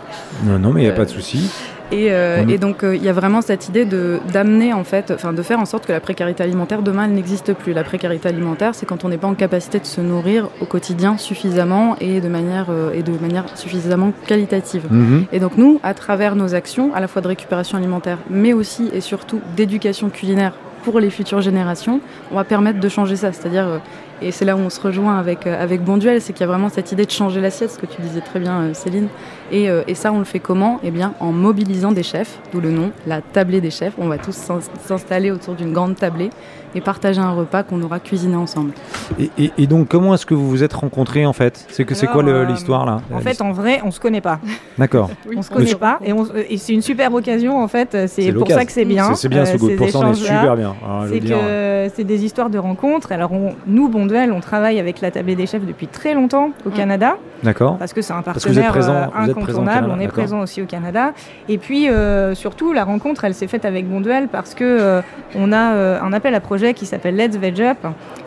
Non, 0.44 0.58
non, 0.58 0.72
mais 0.72 0.82
il 0.82 0.84
n'y 0.84 0.90
a 0.90 0.94
pas 0.94 1.04
de 1.04 1.10
souci. 1.10 1.50
Et, 1.92 2.12
euh, 2.12 2.46
et 2.48 2.58
donc 2.58 2.82
euh, 2.82 2.96
il 2.96 3.02
y 3.02 3.08
a 3.08 3.12
vraiment 3.12 3.42
cette 3.42 3.68
idée 3.68 3.84
de 3.84 4.18
d'amener 4.32 4.72
en 4.72 4.84
fait, 4.84 5.10
enfin 5.10 5.32
de 5.32 5.42
faire 5.42 5.60
en 5.60 5.64
sorte 5.64 5.86
que 5.86 5.92
la 5.92 6.00
précarité 6.00 6.42
alimentaire 6.42 6.82
demain 6.82 7.04
elle 7.04 7.12
n'existe 7.12 7.52
plus. 7.52 7.72
La 7.72 7.84
précarité 7.84 8.28
alimentaire, 8.28 8.74
c'est 8.74 8.86
quand 8.86 9.04
on 9.04 9.08
n'est 9.08 9.18
pas 9.18 9.28
en 9.28 9.34
capacité 9.34 9.78
de 9.78 9.84
se 9.84 10.00
nourrir 10.00 10.48
au 10.60 10.64
quotidien 10.64 11.18
suffisamment 11.18 11.96
et 12.00 12.20
de 12.20 12.28
manière 12.28 12.66
euh, 12.70 12.92
et 12.92 13.02
de 13.02 13.12
manière 13.12 13.44
suffisamment 13.56 14.12
qualitative. 14.26 14.86
Mhm. 14.90 15.26
Et 15.32 15.40
donc 15.40 15.56
nous, 15.56 15.78
à 15.82 15.94
travers 15.94 16.36
nos 16.36 16.54
actions, 16.54 16.94
à 16.94 17.00
la 17.00 17.08
fois 17.08 17.22
de 17.22 17.28
récupération 17.28 17.76
alimentaire, 17.76 18.18
mais 18.30 18.52
aussi 18.52 18.90
et 18.92 19.00
surtout 19.00 19.40
d'éducation 19.56 20.08
culinaire 20.10 20.54
pour 20.84 21.00
les 21.00 21.10
futures 21.10 21.40
générations, 21.40 22.00
on 22.30 22.36
va 22.36 22.44
permettre 22.44 22.78
de 22.78 22.88
changer 22.88 23.16
ça. 23.16 23.32
C'est-à-dire, 23.32 23.66
euh, 23.66 23.78
et 24.22 24.30
c'est 24.30 24.44
là 24.44 24.56
où 24.56 24.60
on 24.60 24.70
se 24.70 24.80
rejoint 24.80 25.18
avec, 25.18 25.46
euh, 25.46 25.62
avec 25.62 25.82
Bonduel, 25.82 26.20
c'est 26.20 26.32
qu'il 26.32 26.40
y 26.40 26.44
a 26.44 26.46
vraiment 26.46 26.68
cette 26.68 26.92
idée 26.92 27.04
de 27.04 27.10
changer 27.10 27.40
l'assiette, 27.40 27.70
ce 27.70 27.78
que 27.78 27.86
tu 27.86 28.00
disais 28.00 28.20
très 28.20 28.40
bien, 28.40 28.60
euh, 28.60 28.74
Céline. 28.74 29.08
Et, 29.52 29.68
euh, 29.68 29.82
et 29.86 29.94
ça, 29.94 30.12
on 30.12 30.18
le 30.18 30.24
fait 30.24 30.38
comment? 30.40 30.80
Eh 30.82 30.90
bien, 30.90 31.14
en 31.20 31.32
mobilisant 31.32 31.92
des 31.92 32.02
chefs, 32.02 32.38
d'où 32.52 32.60
le 32.60 32.70
nom, 32.70 32.90
la 33.06 33.20
tablée 33.20 33.60
des 33.60 33.70
chefs. 33.70 33.94
On 33.98 34.08
va 34.08 34.18
tous 34.18 34.34
s'in- 34.34 34.60
s'installer 34.84 35.30
autour 35.30 35.54
d'une 35.54 35.72
grande 35.72 35.96
tablée 35.96 36.30
et 36.74 36.80
partager 36.80 37.20
un 37.20 37.30
repas 37.32 37.62
qu'on 37.62 37.80
aura 37.82 38.00
cuisiné 38.00 38.36
ensemble. 38.36 38.72
Et, 39.18 39.30
et- 39.38 39.52
et 39.58 39.66
donc, 39.66 39.88
comment 39.88 40.14
est-ce 40.14 40.26
que 40.26 40.34
vous 40.34 40.48
vous 40.48 40.62
êtes 40.62 40.72
rencontrés, 40.72 41.26
en 41.26 41.32
fait? 41.32 41.64
C'est 41.70 41.84
que 41.84 41.94
c'est 41.94 42.06
quoi 42.06 42.22
euh, 42.24 42.44
l'histoire, 42.46 42.84
là 42.86 43.00
En 43.12 43.20
fait, 43.20 43.40
en 43.40 43.52
vrai, 43.52 43.80
on 43.84 43.90
se 43.90 44.00
connaît 44.00 44.20
pas. 44.20 44.38
D'accord. 44.78 45.10
on 45.36 45.42
se 45.42 45.50
connaît 45.50 45.74
pas, 45.74 45.98
et, 46.04 46.56
c'est 46.58 46.72
une 46.72 46.82
super 46.82 47.12
occasion 47.12 47.62
en 47.62 47.68
fait. 47.68 47.96
C'est 48.08 48.32
pour 48.32 48.48
ça 48.50 48.64
que 48.64 48.72
c'est 48.72 48.84
bien. 48.84 49.14
C'est- 49.14 49.28
bien, 49.28 49.42
euh, 49.42 49.46
ce 49.46 49.56
goût. 49.56 49.68
ces 49.68 49.76
Pour 49.76 49.88
ça, 49.90 49.98
on 50.00 50.10
est 50.12 50.14
super 50.14 50.56
bien. 50.56 50.74
Je 51.02 51.08
veux 51.08 51.14
C'est 51.14 51.20
dire, 51.20 51.36
que 51.38 51.88
c'est 51.94 52.04
des 52.04 52.24
histoires 52.24 52.50
de 52.50 52.58
rencontres. 52.58 53.12
Alors 53.12 53.32
on- 53.32 53.54
nous, 53.66 53.88
Bonduel, 53.88 54.32
on 54.32 54.40
travaille 54.40 54.78
avec 54.80 55.00
la 55.00 55.10
tablée 55.10 55.34
des 55.36 55.46
chefs 55.46 55.64
depuis 55.66 55.86
très 55.86 56.14
longtemps 56.14 56.50
au. 56.66 56.70
Canada 56.70 57.16
D'accord. 57.44 57.76
parce 57.78 57.92
que 57.92 58.02
c'est 58.02 58.12
un 58.12 58.22
partenaire 58.22 58.70
présent- 58.72 58.94
euh, 58.94 59.06
incontournable. 59.16 59.90
On 59.94 60.00
est 60.00 60.08
présent 60.08 60.40
aussi 60.40 60.60
au 60.62 60.66
Canada. 60.66 61.12
Et 61.48 61.56
puis 61.58 61.88
euh, 61.88 62.34
surtout, 62.34 62.72
la 62.72 62.84
rencontre, 62.84 63.24
elle 63.24 63.34
s'est 63.34 63.46
faite 63.46 63.64
avec 63.64 63.88
Bonduel 63.88 64.28
parce 64.28 64.54
que 64.54 64.64
euh, 64.64 65.02
on 65.36 65.52
a 65.52 65.74
euh, 65.74 66.00
un 66.02 66.12
appel 66.12 66.34
à 66.34 66.40
projet 66.40 66.63
qui 66.72 66.86
s'appelle 66.86 67.16
Let's 67.16 67.36
Veg 67.36 67.60
Up, 67.60 67.78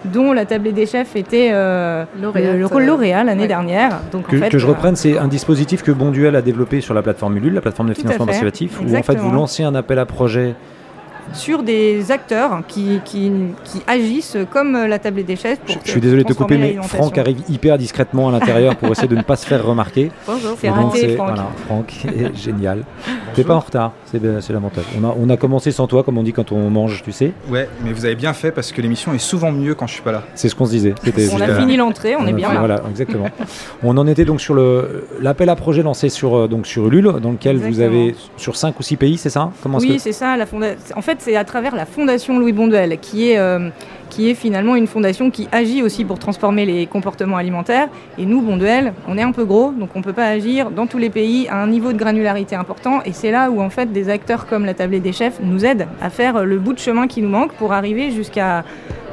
dont 0.06 0.34
la 0.34 0.46
tablée 0.46 0.72
des 0.72 0.86
chefs 0.86 1.16
était 1.16 1.50
euh, 1.52 2.06
Lauréate, 2.22 2.54
le, 2.54 2.60
le 2.60 2.66
rôle 2.66 2.84
euh, 2.84 2.88
lauréat 2.88 3.24
l'année 3.24 3.42
ouais. 3.42 3.48
dernière. 3.48 4.00
Donc 4.12 4.28
Que, 4.28 4.36
en 4.36 4.40
fait, 4.40 4.50
que 4.50 4.58
je 4.58 4.66
euh, 4.66 4.70
reprenne, 4.70 4.96
c'est 4.96 5.18
un 5.18 5.28
dispositif 5.28 5.84
que 5.84 5.92
Bonduel 5.92 6.36
a 6.36 6.42
développé 6.42 6.82
sur 6.82 6.94
la 6.94 7.02
plateforme 7.02 7.38
Ulule, 7.38 7.54
la 7.54 7.62
plateforme 7.62 7.90
de 7.90 7.94
financement 7.94 8.26
participatif, 8.26 8.80
où 8.82 8.96
en 8.96 9.04
fait 9.04 9.16
vous 9.16 9.32
lancez 9.32 9.64
un 9.64 9.76
appel 9.76 10.00
à 10.00 10.06
projet. 10.06 10.56
Sur 11.34 11.64
des 11.64 12.12
acteurs 12.12 12.62
qui, 12.68 13.00
qui, 13.06 13.32
qui 13.64 13.82
agissent 13.88 14.38
comme 14.52 14.74
la 14.74 15.00
tablée 15.00 15.24
des 15.24 15.36
chefs. 15.36 15.60
Je, 15.68 15.74
Pour 15.74 15.82
je 15.86 15.92
suis 15.92 16.02
désolé 16.02 16.24
de 16.24 16.28
te 16.28 16.34
couper, 16.34 16.58
mais. 16.58 16.78
Franck 16.84 17.18
arrive 17.18 17.42
hyper 17.50 17.78
discrètement 17.78 18.30
à 18.30 18.32
l'intérieur 18.32 18.76
pour 18.76 18.92
essayer 18.92 19.08
de 19.08 19.16
ne 19.16 19.22
pas 19.22 19.36
se 19.36 19.46
faire 19.46 19.66
remarquer. 19.66 20.12
Bonjour. 20.26 20.58
C'est 20.60 20.70
raté, 20.70 21.16
Franck. 21.16 21.28
Voilà, 21.30 21.48
Franck 21.66 22.06
est 22.06 22.36
génial. 22.36 22.84
T'es 23.34 23.44
pas 23.44 23.56
en 23.56 23.60
retard, 23.60 23.94
c'est 24.06 24.22
c'est 24.42 24.54
l'avantage. 24.54 24.86
On 25.00 25.04
a, 25.08 25.16
on 25.20 25.30
a 25.30 25.38
commencé 25.38 25.72
sans 25.72 25.88
toi, 25.88 26.04
comme 26.04 26.18
on 26.18 26.24
dit 26.24 26.34
quand 26.34 26.52
on 26.52 26.70
mange, 26.70 27.04
tu 27.04 27.12
sais. 27.12 27.32
Ouais, 27.50 27.70
mais 27.84 27.92
vous 27.94 28.06
avez 28.06 28.16
bien 28.16 28.34
fait 28.34 28.52
parce 28.52 28.72
que 28.72 28.82
l'émission 28.82 29.14
est 29.14 29.20
souvent 29.20 29.52
mieux 29.52 29.76
quand 29.76 29.88
je 29.88 29.94
suis 29.94 30.02
pas 30.02 30.12
là. 30.12 30.24
C'est 30.36 30.50
ce 30.50 30.56
qu'on 30.56 30.66
se 30.66 30.72
disait. 30.72 30.94
On 31.34 31.42
a 31.42 31.56
fini 31.60 31.78
l'entrée, 31.78 32.16
on 32.16 32.22
On 32.22 32.28
est 32.28 32.34
bien 32.34 32.52
là. 32.54 32.60
Voilà, 32.60 32.82
exactement. 32.90 33.28
on 33.84 33.96
en 33.98 34.08
était 34.08 34.26
donc 34.26 34.42
sur 34.42 34.54
le 34.54 35.08
l'appel 35.22 35.50
à 35.50 35.56
projet 35.56 35.84
lancé 35.84 36.10
sur 36.10 36.36
euh, 36.36 36.48
donc 36.48 36.68
sur 36.68 36.88
Ulule, 36.88 37.14
dans 37.22 37.32
lequel 37.32 37.58
vous 37.58 37.80
avez 37.80 38.16
sur 38.38 38.56
5 38.56 38.80
ou 38.80 38.84
6 38.84 38.96
pays, 38.98 39.18
c'est 39.18 39.30
ça? 39.30 39.52
Comment 39.64 39.78
Oui, 39.78 39.96
que- 39.96 40.02
c'est 40.02 40.12
ça. 40.12 40.36
La 40.38 40.46
fonda... 40.46 40.68
En 40.96 41.02
fait, 41.02 41.17
c'est 41.20 41.36
à 41.36 41.44
travers 41.44 41.76
la 41.76 41.86
Fondation 41.86 42.40
Louis 42.40 42.52
est, 42.52 43.38
euh, 43.38 43.70
qui 44.10 44.30
est 44.30 44.34
finalement 44.34 44.76
une 44.76 44.88
fondation 44.88 45.30
qui 45.30 45.48
agit 45.52 45.84
aussi 45.84 46.06
pour 46.06 46.20
transformer 46.20 46.66
les 46.66 46.86
comportements 46.86 47.38
alimentaires. 47.38 47.90
Et 48.18 48.26
nous, 48.26 48.42
Bonduel, 48.42 48.94
on 49.08 49.18
est 49.18 49.22
un 49.22 49.32
peu 49.32 49.46
gros, 49.46 49.72
donc 49.72 49.90
on 49.96 50.00
ne 50.00 50.04
peut 50.04 50.14
pas 50.14 50.28
agir 50.28 50.72
dans 50.72 50.88
tous 50.88 50.98
les 50.98 51.10
pays 51.10 51.48
à 51.50 51.62
un 51.62 51.68
niveau 51.68 51.92
de 51.92 51.98
granularité 51.98 52.56
important. 52.56 53.02
Et 53.06 53.14
c'est 53.14 53.32
là 53.32 53.50
où, 53.50 53.62
en 53.62 53.70
fait, 53.70 53.92
des 53.92 54.10
acteurs 54.10 54.48
comme 54.48 54.66
la 54.66 54.74
tablée 54.74 55.00
des 55.00 55.14
chefs 55.14 55.40
nous 55.42 55.66
aident 55.66 55.88
à 56.02 56.10
faire 56.10 56.46
le 56.46 56.58
bout 56.58 56.74
de 56.74 56.80
chemin 56.80 57.08
qui 57.08 57.22
nous 57.22 57.30
manque 57.30 57.54
pour 57.54 57.74
arriver 57.74 58.12
jusqu'à 58.12 58.64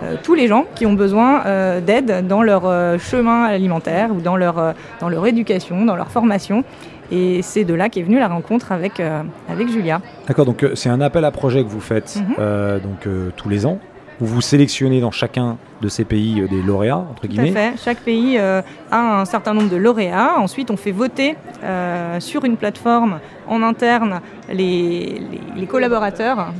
euh, 0.02 0.16
tous 0.22 0.34
les 0.34 0.48
gens 0.48 0.66
qui 0.74 0.86
ont 0.86 0.94
besoin 0.94 1.44
euh, 1.46 1.80
d'aide 1.80 2.26
dans 2.26 2.42
leur 2.42 2.66
euh, 2.66 2.98
chemin 2.98 3.44
alimentaire 3.44 4.10
ou 4.10 4.18
euh, 4.18 4.72
dans 5.00 5.08
leur 5.08 5.26
éducation, 5.26 5.84
dans 5.84 5.96
leur 5.96 6.10
formation. 6.10 6.64
Et 7.10 7.42
c'est 7.42 7.64
de 7.64 7.74
là 7.74 7.88
qu'est 7.88 8.02
venue 8.02 8.18
la 8.18 8.28
rencontre 8.28 8.72
avec, 8.72 8.98
euh, 9.00 9.22
avec 9.48 9.68
Julia. 9.68 10.00
D'accord, 10.26 10.46
donc 10.46 10.62
euh, 10.62 10.74
c'est 10.74 10.88
un 10.88 11.00
appel 11.00 11.24
à 11.24 11.30
projet 11.30 11.62
que 11.62 11.68
vous 11.68 11.80
faites 11.80 12.16
Mhm. 12.16 12.34
euh, 12.38 12.78
donc 12.78 13.06
tous 13.36 13.48
les 13.48 13.66
ans. 13.66 13.78
Où 14.20 14.26
vous 14.26 14.40
sélectionnez 14.40 15.00
dans 15.00 15.10
chacun 15.10 15.56
de 15.82 15.88
ces 15.88 16.04
pays 16.04 16.40
euh, 16.40 16.46
des 16.46 16.62
lauréats 16.62 16.98
entre 16.98 17.22
Tout 17.22 17.26
à 17.26 17.28
guillemets. 17.30 17.50
fait. 17.50 17.72
Chaque 17.84 17.98
pays 17.98 18.38
euh, 18.38 18.62
a 18.92 19.20
un 19.20 19.24
certain 19.24 19.54
nombre 19.54 19.68
de 19.68 19.76
lauréats. 19.76 20.34
Ensuite, 20.38 20.70
on 20.70 20.76
fait 20.76 20.92
voter 20.92 21.34
euh, 21.64 22.20
sur 22.20 22.44
une 22.44 22.56
plateforme 22.56 23.18
en 23.48 23.60
interne 23.62 24.20
les, 24.48 24.54
les- 24.54 25.40
les 25.56 25.66
collaborateurs. 25.66 26.52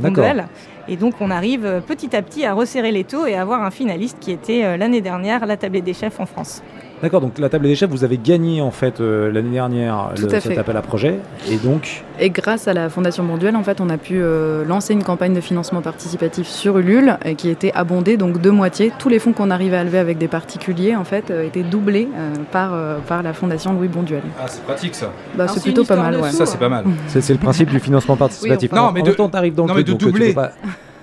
Et 0.89 0.97
donc, 0.97 1.15
on 1.21 1.31
arrive 1.31 1.81
petit 1.87 2.15
à 2.17 2.23
petit 2.23 2.45
à 2.45 2.53
resserrer 2.55 2.91
les 2.93 3.05
taux 3.05 3.25
et 3.27 3.37
à 3.37 3.43
avoir 3.43 3.63
un 3.63 3.71
finaliste 3.71 4.19
qui 4.21 4.33
était 4.33 4.77
l'année 4.77 5.01
dernière 5.01 5.47
la 5.47 5.57
tablée 5.57 5.81
des 5.81 5.95
chefs 5.95 6.19
en 6.21 6.27
France. 6.27 6.61
D'accord, 7.03 7.21
donc 7.21 7.39
la 7.39 7.49
table 7.51 7.67
des 7.67 7.75
chefs, 7.75 7.91
vous 7.91 8.05
avez 8.05 8.17
gagné 8.17 8.63
en 8.63 8.71
fait 8.71 9.01
euh, 9.01 9.31
l'année 9.31 9.51
dernière 9.51 10.11
Tout 10.17 10.23
le- 10.23 10.35
à 10.35 10.41
cet 10.41 10.53
fait. 10.55 10.59
appel 10.59 10.77
à 10.77 10.81
projet. 10.81 11.19
Et 11.51 11.57
donc, 11.57 12.03
Et 12.19 12.31
grâce 12.31 12.67
à 12.67 12.73
la 12.73 12.89
Fondation 12.89 13.25
Bonduel, 13.25 13.57
en 13.57 13.63
fait, 13.63 13.81
on 13.83 13.91
a 13.91 13.99
pu 13.99 14.15
euh, 14.17 14.65
lancer 14.65 14.95
une 14.95 15.03
campagne 15.03 15.35
de 15.35 15.41
financement 15.43 15.83
participatif 15.83 16.47
sur 16.49 16.79
Ulule 16.79 17.19
euh, 17.27 17.35
qui 17.35 17.51
était 17.51 17.73
abondée 17.75 18.17
donc 18.17 18.41
de 18.41 18.49
moitié. 18.49 18.91
Tous 18.99 19.09
les 19.11 19.19
fonds 19.19 19.33
qu'on 19.33 19.51
arrivait 19.51 19.77
à 19.77 19.85
lever 19.85 19.99
avec 19.99 20.17
des 20.17 20.29
particuliers, 20.29 20.97
en 20.97 21.05
fait, 21.05 21.31
euh, 21.31 21.47
étaient 21.47 21.63
doublés 21.63 22.09
euh, 22.17 22.33
par, 22.51 22.73
euh, 22.73 22.97
par 23.07 23.23
la 23.23 23.35
Fondation 23.35 23.75
Louis 23.75 23.89
Bonduel. 23.89 24.23
Ah, 24.41 24.45
c'est 24.47 24.63
pratique 24.63 24.95
ça. 24.95 25.11
Bah, 25.37 25.47
c'est 25.49 25.57
une 25.57 25.63
plutôt 25.63 25.85
pas 25.85 25.97
mal, 25.97 26.15
de 26.17 26.21
ouais. 26.21 26.31
Ça, 26.31 26.47
c'est 26.47 26.59
pas 26.59 26.69
mal. 26.71 26.85
c'est 27.09 27.21
c'est 27.21 27.35
le 27.35 27.39
principe 27.39 27.69
du 27.69 27.81
financement 27.81 28.17
participatif. 28.17 28.71
Oui, 28.73 28.79
enfin, 28.79 28.87
non, 28.87 28.93
mais 28.93 29.03
en 29.03 29.05
de- 29.05 29.13
temps, 29.13 29.29
t'arrives 29.29 29.55
dans 29.55 29.65
le 29.65 29.69
non, 29.69 29.75
mais 29.75 29.83
de 29.85 29.93
donc, 29.93 30.01
euh, 30.03 30.07
tu 30.07 30.13
doubler. 30.13 30.29
peux 30.29 30.35
pas- 30.35 30.53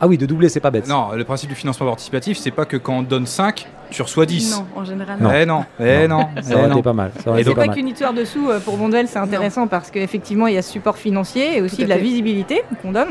Ah 0.03 0.07
oui, 0.07 0.17
de 0.17 0.25
doubler, 0.25 0.49
c'est 0.49 0.59
pas 0.59 0.71
bête. 0.71 0.87
Non, 0.87 1.11
le 1.11 1.23
principe 1.23 1.47
du 1.49 1.55
financement 1.55 1.85
participatif, 1.85 2.39
c'est 2.39 2.49
pas 2.49 2.65
que 2.65 2.75
quand 2.75 2.97
on 2.97 3.01
donne 3.03 3.27
5, 3.27 3.67
tu 3.91 4.01
reçois 4.01 4.25
10. 4.25 4.57
Non, 4.57 4.65
en 4.75 4.83
général, 4.83 5.19
Non. 5.21 5.29
Eh 5.31 5.45
non, 5.45 5.63
eh 5.79 6.07
non, 6.07 6.21
Ça 6.41 6.49
eh 6.49 6.55
aurait 6.55 6.67
non. 6.69 6.73
été 6.73 6.81
pas 6.81 6.93
mal. 6.93 7.11
C'est 7.15 7.53
pas 7.53 7.67
pas 7.67 7.73
qu'une 7.73 7.87
histoire 7.87 8.11
de 8.11 8.25
sous 8.25 8.49
euh, 8.49 8.59
pour 8.59 8.77
Bonduel, 8.77 9.07
c'est 9.07 9.19
intéressant 9.19 9.67
parce 9.67 9.91
qu'effectivement, 9.91 10.47
il 10.47 10.55
y 10.55 10.57
a 10.57 10.63
ce 10.63 10.71
support 10.71 10.97
financier 10.97 11.57
et 11.57 11.61
aussi 11.61 11.83
de 11.83 11.87
la 11.89 11.97
fait. 11.97 12.01
visibilité 12.01 12.63
qu'on 12.81 12.91
donne. 12.93 13.09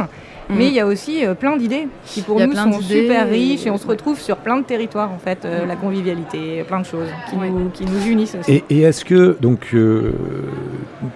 Mhm. 0.50 0.58
Mais 0.58 0.66
il 0.68 0.74
y 0.74 0.80
a 0.80 0.86
aussi 0.86 1.24
euh, 1.24 1.34
plein 1.34 1.56
d'idées 1.56 1.86
qui 2.04 2.22
pour 2.22 2.40
nous 2.40 2.52
sont 2.54 2.80
super 2.80 3.28
riches 3.28 3.66
et 3.66 3.70
on 3.70 3.78
se 3.78 3.86
retrouve 3.86 4.18
sur 4.20 4.36
plein 4.36 4.58
de 4.58 4.64
territoires 4.64 5.10
en 5.12 5.18
fait, 5.18 5.44
euh, 5.44 5.62
Mhm. 5.62 5.68
la 5.68 5.76
convivialité, 5.76 6.64
plein 6.66 6.80
de 6.80 6.86
choses 6.86 7.08
qui, 7.30 7.36
Ouais. 7.36 7.50
nous, 7.50 7.68
qui 7.70 7.84
nous 7.84 8.06
unissent 8.10 8.36
aussi. 8.40 8.50
Et, 8.52 8.64
et 8.70 8.80
est-ce 8.82 9.04
que, 9.04 9.36
donc, 9.40 9.68
euh, 9.74 10.12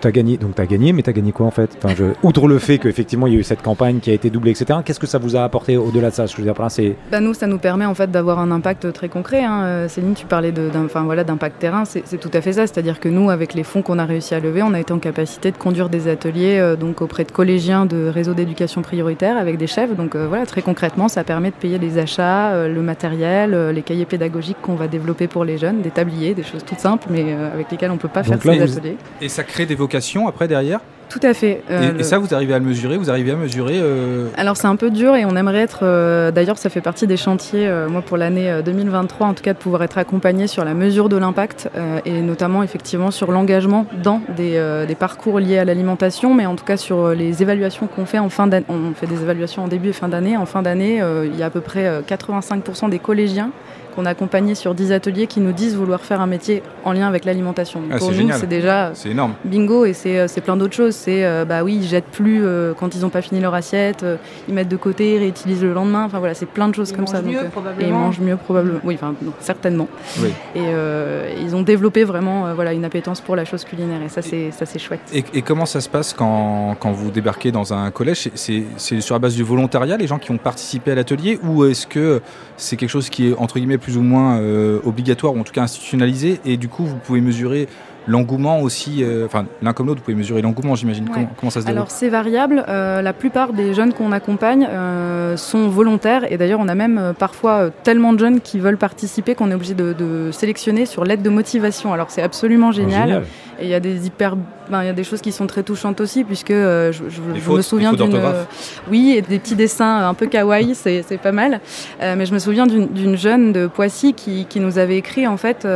t'as 0.00 0.10
gagné, 0.10 0.36
donc 0.36 0.54
t'as 0.54 0.66
gagné, 0.66 0.92
mais 0.92 1.02
t'as 1.02 1.12
gagné 1.12 1.32
quoi 1.32 1.46
en 1.46 1.50
fait? 1.50 1.70
Enfin, 1.82 1.94
je, 1.96 2.04
Outre 2.22 2.46
le 2.48 2.58
fait 2.58 2.78
qu'effectivement 2.78 3.26
il 3.26 3.34
y 3.34 3.36
a 3.36 3.40
eu 3.40 3.42
cette 3.44 3.62
campagne 3.62 3.98
qui 4.00 4.10
a 4.10 4.14
été 4.14 4.30
doublée, 4.30 4.52
etc. 4.52 4.78
Qu'est-ce 4.84 5.00
que 5.00 5.06
ça 5.06 5.18
vous 5.18 5.36
a 5.36 5.42
apporté 5.44 5.76
au-delà 5.76 6.10
de 6.10 6.14
ça? 6.14 6.26
Ce 6.26 6.32
que 6.34 6.42
je 6.42 6.46
veux 6.46 6.52
dire 6.52 6.70
c'est 6.70 6.96
Bah, 7.10 7.20
nous, 7.20 7.34
ça 7.34 7.46
nous 7.46 7.58
permet 7.58 7.84
en 7.84 7.94
fait 7.94 8.10
d'avoir 8.10 8.38
un 8.38 8.50
impact 8.50 8.92
très 8.92 9.08
concret. 9.08 9.42
hein. 9.44 9.62
Euh, 9.64 9.88
Céline, 9.88 10.14
tu 10.14 10.26
parlais 10.26 10.52
de- 10.52 10.68
d'un- 10.70 10.84
enfin, 10.84 11.02
voilà, 11.02 11.24
d'impact 11.24 11.58
terrain, 11.58 11.84
c'est 11.84 12.02
c'est 12.06 12.18
tout 12.18 12.30
à 12.32 12.40
fait 12.40 12.52
ça. 12.54 12.66
C'est-à-dire 12.66 13.00
que 13.00 13.08
nous, 13.08 13.30
avec 13.30 13.54
les 13.54 13.62
fonds 13.64 13.82
qu'on 13.82 13.98
a 13.98 14.04
réussi 14.04 14.34
à 14.34 14.40
lever, 14.40 14.62
on 14.62 14.72
a 14.74 14.80
été 14.80 14.92
en 14.92 14.98
capacité 14.98 15.50
de 15.50 15.56
conduire 15.56 15.88
des 15.88 16.08
ateliers 16.08 16.58
euh, 16.58 16.76
donc 16.76 17.02
auprès 17.02 17.24
de 17.24 17.32
collégiens 17.32 17.86
de 17.86 18.06
réseaux 18.08 18.34
d'éducation 18.34 18.82
prioritaire 18.82 19.24
avec 19.33 19.59
des 19.59 19.66
chefs. 19.66 19.95
Donc 19.97 20.14
euh, 20.14 20.26
voilà, 20.28 20.47
très 20.47 20.62
concrètement, 20.62 21.09
ça 21.09 21.25
permet 21.25 21.50
de 21.50 21.57
payer 21.57 21.78
les 21.78 21.99
achats, 21.99 22.52
euh, 22.52 22.69
le 22.69 22.83
matériel, 22.83 23.54
euh, 23.54 23.73
les 23.73 23.83
cahiers 23.83 24.04
pédagogiques 24.04 24.61
qu'on 24.62 24.75
va 24.75 24.88
développer 24.88 25.26
pour 25.26 25.45
les 25.45 25.59
jeunes, 25.59 25.83
des 25.83 25.90
tabliers, 25.90 26.35
des 26.35 26.43
choses 26.43 26.64
toutes 26.64 26.81
simples, 26.81 27.09
mais 27.11 27.33
avec 27.33 27.71
lesquelles 27.71 27.90
on 27.90 27.97
peut 27.97 28.09
pas 28.09 28.23
Donc 28.23 28.43
faire 28.43 28.54
ces 28.54 28.78
ateliers. 28.78 28.97
Et 29.21 29.28
ça 29.28 29.43
crée 29.43 29.66
des 29.66 29.75
vocations 29.75 30.28
après 30.28 30.49
derrière? 30.49 30.81
Tout 31.08 31.20
à 31.23 31.34
fait. 31.34 31.62
et, 31.68 31.73
Euh, 31.73 31.90
et 31.90 31.92
le- 31.99 32.02
ça, 32.02 32.18
vous 32.18 32.34
arrivez 32.34 32.54
à 32.54 32.58
le 32.58 32.64
mesurer 32.64 32.96
Vous 32.96 33.11
arrivez 33.11 33.30
à 33.32 33.37
mesurer 33.37 33.75
euh, 33.80 34.26
Alors 34.37 34.56
c'est 34.56 34.66
un 34.66 34.76
peu 34.76 34.90
dur 34.90 35.14
et 35.14 35.25
on 35.25 35.37
aimerait 35.37 35.58
être, 35.61 35.80
euh, 35.82 36.30
d'ailleurs 36.30 36.58
ça 36.58 36.70
fait 36.70 36.80
partie 36.80 37.06
des 37.06 37.16
chantiers, 37.16 37.70
moi 37.88 38.02
pour 38.02 38.16
l'année 38.16 38.50
euh, 38.50 38.62
2023 38.62 39.26
en 39.28 39.34
tout 39.34 39.42
cas, 39.42 39.52
de 39.52 39.58
pouvoir 39.58 39.82
être 39.82 39.99
accompagné 39.99 40.46
sur 40.46 40.64
la 40.64 40.75
mesure 40.75 41.08
de 41.08 41.16
l'impact 41.16 41.68
et 42.04 42.20
notamment 42.20 42.62
effectivement 42.62 43.11
sur 43.11 43.30
l'engagement 43.30 43.87
dans 44.02 44.20
des, 44.37 44.61
des 44.88 44.94
parcours 44.94 45.38
liés 45.40 45.58
à 45.58 45.64
l'alimentation, 45.64 46.34
mais 46.34 46.46
en 46.46 46.56
tout 46.56 46.64
cas 46.64 46.76
sur 46.76 47.11
les 47.11 47.42
évaluations 47.42 47.87
qu'on 47.87 48.06
fait 48.06 48.18
en 48.18 48.28
fin 48.28 48.46
d'année. 48.46 48.66
On 48.68 48.94
fait 48.94 49.06
des 49.06 49.23
évaluations 49.23 49.64
en 49.64 49.68
début 49.68 49.90
et 49.90 49.92
fin 49.92 50.08
d'année. 50.08 50.37
En 50.37 50.46
fin 50.46 50.62
d'année, 50.62 51.00
il 51.25 51.37
y 51.38 51.42
a 51.42 51.46
à 51.46 51.50
peu 51.50 51.61
près 51.61 51.87
euh, 51.87 52.00
85% 52.02 52.88
des 52.90 52.99
collégiens 52.99 53.50
qu'on 53.94 54.06
a 54.06 54.10
accompagnés 54.10 54.54
sur 54.54 54.74
10 54.74 54.92
ateliers 54.92 55.26
qui 55.26 55.40
nous 55.40 55.52
disent 55.52 55.76
vouloir 55.76 56.00
faire 56.00 56.20
un 56.20 56.26
métier 56.26 56.62
en 56.84 56.92
lien 56.92 57.06
avec 57.08 57.24
l'alimentation. 57.24 57.80
Ah, 57.90 57.98
pour 57.98 58.12
c'est 58.12 58.22
nous, 58.22 58.30
c'est 58.32 58.46
déjà 58.48 58.92
énorme. 59.04 59.34
bingo 59.44 59.84
et 59.84 59.92
c'est 59.92 60.18
euh, 60.18 60.28
c'est 60.28 60.40
plein 60.40 60.56
d'autres 60.56 60.74
choses. 60.74 60.94
C'est 60.94 61.24
euh, 61.24 61.44
bah 61.44 61.62
oui, 61.64 61.76
ils 61.82 61.86
jettent 61.86 62.04
plus 62.10 62.44
euh, 62.44 62.72
quand 62.78 62.94
ils 62.94 63.00
n'ont 63.02 63.08
pas 63.10 63.22
fini 63.22 63.40
leur 63.40 63.54
assiette, 63.54 64.02
euh, 64.02 64.16
ils 64.48 64.54
mettent 64.54 64.68
de 64.68 64.76
côté, 64.76 65.18
réutilisent 65.18 65.62
le 65.62 65.72
lendemain. 65.72 66.04
Enfin 66.04 66.18
voilà, 66.18 66.34
c'est 66.34 66.46
plein 66.46 66.68
de 66.68 66.74
choses 66.74 66.90
Ils 66.90 66.96
comme 66.96 67.06
ça. 67.06 67.22
mieux, 67.22 67.38
et 67.40 67.44
ils 67.44 67.50
probablement. 67.50 67.98
mangent 67.98 68.20
mieux 68.20 68.36
probablement. 68.36 68.80
Oui, 68.84 68.94
enfin 68.94 69.14
non, 69.22 69.32
certainement. 69.40 69.88
Oui. 70.22 70.28
Et 70.54 70.60
euh, 70.60 71.32
ils 71.40 71.54
ont 71.56 71.62
développé 71.62 72.04
vraiment 72.04 72.46
euh, 72.46 72.54
voilà 72.54 72.72
une 72.72 72.84
appétence 72.84 73.20
pour 73.20 73.36
la 73.36 73.44
chose 73.44 73.64
culinaire 73.64 74.02
et 74.04 74.08
ça 74.08 74.22
c'est 74.22 74.50
ça 74.50 74.66
c'est 74.66 74.78
chouette. 74.78 75.00
Et, 75.12 75.24
et 75.34 75.42
comment 75.42 75.66
ça 75.66 75.80
se 75.80 75.88
passe 75.88 76.12
quand, 76.12 76.76
quand 76.80 76.92
vous 76.92 77.10
débarquez 77.10 77.52
dans 77.52 77.72
un 77.72 77.90
collège? 77.90 78.28
C'est 78.34 79.00
sur 79.00 79.14
la 79.14 79.18
base 79.18 79.34
du 79.34 79.42
volontariat, 79.42 79.96
les 79.96 80.06
gens 80.06 80.18
qui 80.18 80.30
ont 80.30 80.38
participé 80.38 80.92
à 80.92 80.94
l'atelier, 80.94 81.38
ou 81.42 81.64
est-ce 81.64 81.86
que 81.86 82.20
c'est 82.56 82.76
quelque 82.76 82.88
chose 82.90 83.08
qui 83.10 83.28
est 83.30 83.34
entre 83.36 83.56
guillemets 83.58 83.78
plus 83.84 83.96
ou 83.98 84.02
moins 84.02 84.40
euh, 84.40 84.80
obligatoire, 84.84 85.34
ou 85.34 85.40
en 85.40 85.44
tout 85.44 85.52
cas 85.52 85.62
institutionnalisé, 85.62 86.40
et 86.44 86.56
du 86.56 86.68
coup 86.68 86.84
vous 86.84 86.96
pouvez 86.96 87.20
mesurer 87.20 87.68
l'engouement 88.06 88.60
aussi, 88.60 89.02
euh, 89.02 89.24
enfin 89.24 89.46
l'un 89.62 89.72
comme 89.72 89.86
l'autre, 89.86 90.00
vous 90.00 90.04
pouvez 90.04 90.16
mesurer 90.16 90.42
l'engouement 90.42 90.74
j'imagine. 90.74 91.04
Ouais. 91.04 91.14
Comment, 91.14 91.30
comment 91.36 91.50
ça 91.50 91.60
se 91.60 91.66
déroule 91.66 91.78
Alors 91.78 91.90
c'est 91.90 92.08
variable. 92.08 92.64
Euh, 92.68 93.00
la 93.02 93.12
plupart 93.12 93.52
des 93.52 93.72
jeunes 93.72 93.92
qu'on 93.92 94.12
accompagne 94.12 94.66
euh, 94.70 95.36
sont 95.36 95.68
volontaires 95.68 96.30
et 96.30 96.36
d'ailleurs 96.36 96.60
on 96.60 96.68
a 96.68 96.74
même 96.74 96.98
euh, 96.98 97.12
parfois 97.12 97.52
euh, 97.52 97.70
tellement 97.82 98.12
de 98.12 98.18
jeunes 98.18 98.40
qui 98.40 98.58
veulent 98.58 98.76
participer 98.76 99.34
qu'on 99.34 99.50
est 99.50 99.54
obligé 99.54 99.74
de, 99.74 99.92
de 99.92 100.30
sélectionner 100.32 100.86
sur 100.86 101.04
l'aide 101.04 101.22
de 101.22 101.30
motivation. 101.30 101.92
Alors 101.92 102.10
c'est 102.10 102.22
absolument 102.22 102.72
génial. 102.72 103.22
Et 103.60 103.64
il 103.64 103.70
y 103.70 103.74
a 103.74 103.80
des 103.80 104.06
hyper, 104.06 104.36
ben, 104.71 104.83
il 104.83 104.87
y 104.87 104.88
a 104.88 104.92
des 104.92 105.04
choses 105.04 105.21
qui 105.21 105.33
sont 105.33 105.47
très 105.47 105.62
touchantes 105.62 106.00
aussi, 106.00 106.25
puisque 106.25 106.50
euh, 106.50 106.92
je, 106.92 107.04
je- 107.09 107.21
Des 107.33 107.38
je 107.40 107.44
fautes, 107.44 107.56
me 107.56 107.62
souviens 107.62 107.92
d'une, 107.92 108.14
euh, 108.14 108.44
oui, 108.90 109.14
et 109.16 109.23
des 109.23 109.38
petits 109.38 109.54
dessins 109.54 110.09
un 110.09 110.14
peu 110.14 110.26
kawaii, 110.26 110.75
c'est 110.75 111.02
pas 111.23 111.33
mal. 111.33 111.61
Euh, 112.02 112.14
mais 112.16 112.26
je 112.26 112.33
me 112.35 112.38
souviens 112.38 112.66
d'une 112.66 113.16
jeune 113.16 113.52
de 113.52 113.66
Poissy 113.66 114.14
qui, 114.14 114.47
qui 114.47 114.61
nous 114.61 114.78
avait 114.78 114.97
écrit 114.97 115.26
en 115.26 115.37
fait, 115.37 115.66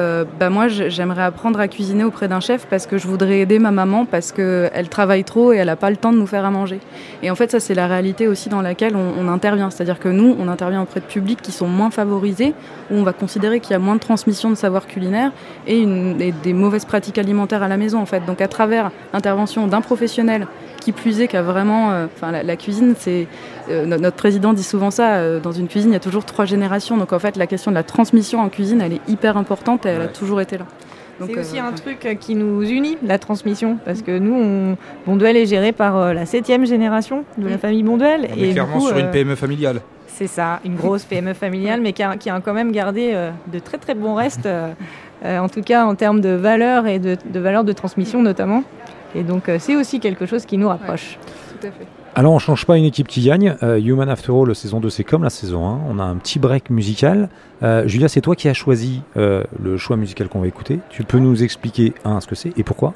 bah 0.40 0.50
moi 0.50 0.68
j'aimerais 0.68 1.22
apprendre 1.22 1.60
à 1.60 1.68
cuisiner 1.68 2.04
auprès 2.04 2.28
d'un 2.28 2.40
chef 2.40 2.66
parce 2.68 2.86
que 2.86 2.98
je 2.98 3.06
voudrais 3.06 3.40
aider 3.40 3.58
ma 3.58 3.70
maman 3.70 4.04
parce 4.04 4.32
que 4.32 4.68
elle 4.74 4.88
travaille 4.88 5.24
trop 5.24 5.52
et 5.52 5.56
elle 5.56 5.68
a 5.68 5.76
pas 5.76 5.90
le 5.90 5.96
temps 5.96 6.12
de 6.12 6.18
nous 6.18 6.26
faire 6.26 6.44
à 6.44 6.50
manger. 6.50 6.80
Et 7.22 7.30
en 7.30 7.34
fait 7.34 7.50
ça 7.50 7.60
c'est 7.60 7.74
la 7.74 7.86
réalité 7.86 8.28
aussi 8.28 8.48
dans 8.48 8.62
laquelle 8.62 8.94
on, 8.96 9.12
on 9.18 9.28
intervient, 9.28 9.70
c'est-à-dire 9.70 9.98
que 9.98 10.08
nous 10.08 10.36
on 10.38 10.48
intervient 10.48 10.82
auprès 10.82 11.00
de 11.00 11.04
publics 11.06 11.40
qui 11.42 11.52
sont 11.52 11.66
moins 11.68 11.90
favorisés, 11.90 12.54
où 12.90 12.94
on 12.94 13.02
va 13.02 13.12
considérer 13.12 13.60
qu'il 13.60 13.72
y 13.72 13.74
a 13.74 13.78
moins 13.78 13.94
de 13.94 14.00
transmission 14.00 14.50
de 14.50 14.54
savoir 14.54 14.86
culinaire 14.86 15.32
et, 15.66 15.78
une- 15.80 16.20
et 16.20 16.32
des 16.32 16.52
mauvaises 16.52 16.84
pratiques 16.84 17.18
alimentaires 17.18 17.62
à 17.62 17.68
la 17.68 17.76
maison 17.76 17.98
en 18.00 18.06
fait. 18.06 18.24
Donc 18.26 18.40
à 18.40 18.48
travers 18.48 18.77
l'intervention 19.12 19.66
d'un 19.66 19.80
professionnel 19.80 20.46
qui 20.80 20.92
plus 20.92 21.20
est, 21.20 21.28
qui 21.28 21.36
a 21.36 21.42
vraiment, 21.42 21.90
euh, 21.90 22.06
enfin 22.16 22.30
la, 22.32 22.42
la 22.42 22.56
cuisine, 22.56 22.94
c'est 22.98 23.26
euh, 23.70 23.84
no- 23.84 23.98
notre 23.98 24.16
président 24.16 24.52
dit 24.52 24.62
souvent 24.62 24.90
ça. 24.90 25.16
euh, 25.16 25.40
dans 25.40 25.52
une 25.52 25.68
cuisine, 25.68 25.90
il 25.90 25.94
y 25.94 25.96
a 25.96 26.00
toujours 26.00 26.24
trois 26.24 26.44
générations. 26.44 26.96
Donc 26.96 27.12
en 27.12 27.18
fait, 27.18 27.36
la 27.36 27.46
question 27.46 27.70
de 27.70 27.74
la 27.76 27.82
transmission 27.82 28.40
en 28.40 28.48
cuisine, 28.48 28.80
elle 28.80 28.94
est 28.94 29.00
hyper 29.08 29.36
importante 29.36 29.84
et 29.86 29.90
elle 29.90 30.02
a 30.02 30.06
toujours 30.08 30.40
été 30.40 30.56
là. 30.58 30.64
C'est 31.26 31.36
aussi 31.36 31.58
un 31.58 31.72
truc 31.72 32.16
qui 32.20 32.36
nous 32.36 32.62
unit, 32.62 32.96
la 33.02 33.18
transmission, 33.18 33.76
parce 33.84 34.02
que 34.02 34.16
nous, 34.20 34.34
on, 34.34 34.76
Bonduel 35.04 35.36
est 35.36 35.46
géré 35.46 35.72
par 35.72 35.96
euh, 35.96 36.12
la 36.12 36.26
septième 36.26 36.64
génération 36.64 37.24
de 37.38 37.48
la 37.48 37.58
famille 37.58 37.82
Bonduel. 37.82 38.28
On 38.32 38.40
est 38.40 38.52
clairement 38.52 38.78
coup, 38.78 38.86
sur 38.86 38.96
une 38.98 39.10
PME 39.10 39.34
familiale. 39.34 39.80
C'est 40.06 40.28
ça, 40.28 40.60
une 40.64 40.76
grosse 40.76 41.02
PME 41.04 41.34
familiale, 41.34 41.80
mais 41.80 41.92
qui 41.92 42.04
a, 42.04 42.16
qui 42.16 42.30
a 42.30 42.40
quand 42.40 42.54
même 42.54 42.70
gardé 42.70 43.10
euh, 43.14 43.30
de 43.52 43.58
très 43.58 43.78
très 43.78 43.94
bons 43.96 44.14
restes, 44.14 44.46
en 45.24 45.48
tout 45.48 45.62
cas 45.62 45.84
en 45.84 45.94
termes 45.94 46.20
de 46.20 46.30
valeur 46.30 46.86
et 46.86 46.98
de, 46.98 47.16
de 47.32 47.40
valeur 47.40 47.64
de 47.64 47.72
transmission 47.72 48.22
notamment. 48.22 48.62
Et 49.14 49.22
donc 49.22 49.48
euh, 49.48 49.56
c'est 49.58 49.76
aussi 49.76 50.00
quelque 50.00 50.26
chose 50.26 50.44
qui 50.44 50.58
nous 50.58 50.68
rapproche. 50.68 51.18
tout 51.60 51.66
à 51.66 51.70
fait. 51.70 51.86
Alors 52.14 52.32
on 52.32 52.38
change 52.38 52.66
pas 52.66 52.76
une 52.76 52.84
équipe 52.84 53.06
qui 53.06 53.22
gagne. 53.22 53.56
Euh, 53.62 53.78
Human 53.78 54.08
After 54.08 54.32
All, 54.32 54.54
saison 54.54 54.80
2, 54.80 54.90
c'est 54.90 55.04
comme 55.04 55.22
la 55.22 55.30
saison 55.30 55.66
1. 55.66 55.80
On 55.88 55.98
a 55.98 56.02
un 56.02 56.16
petit 56.16 56.38
break 56.38 56.68
musical. 56.68 57.28
Euh, 57.62 57.86
Julia, 57.86 58.08
c'est 58.08 58.20
toi 58.20 58.34
qui 58.34 58.48
as 58.48 58.54
choisi 58.54 59.02
euh, 59.16 59.44
le 59.62 59.76
choix 59.76 59.96
musical 59.96 60.28
qu'on 60.28 60.40
va 60.40 60.48
écouter. 60.48 60.80
Tu 60.90 61.04
peux 61.04 61.18
nous 61.18 61.42
expliquer, 61.42 61.92
un, 62.04 62.20
ce 62.20 62.26
que 62.26 62.34
c'est 62.34 62.58
et 62.58 62.64
pourquoi? 62.64 62.94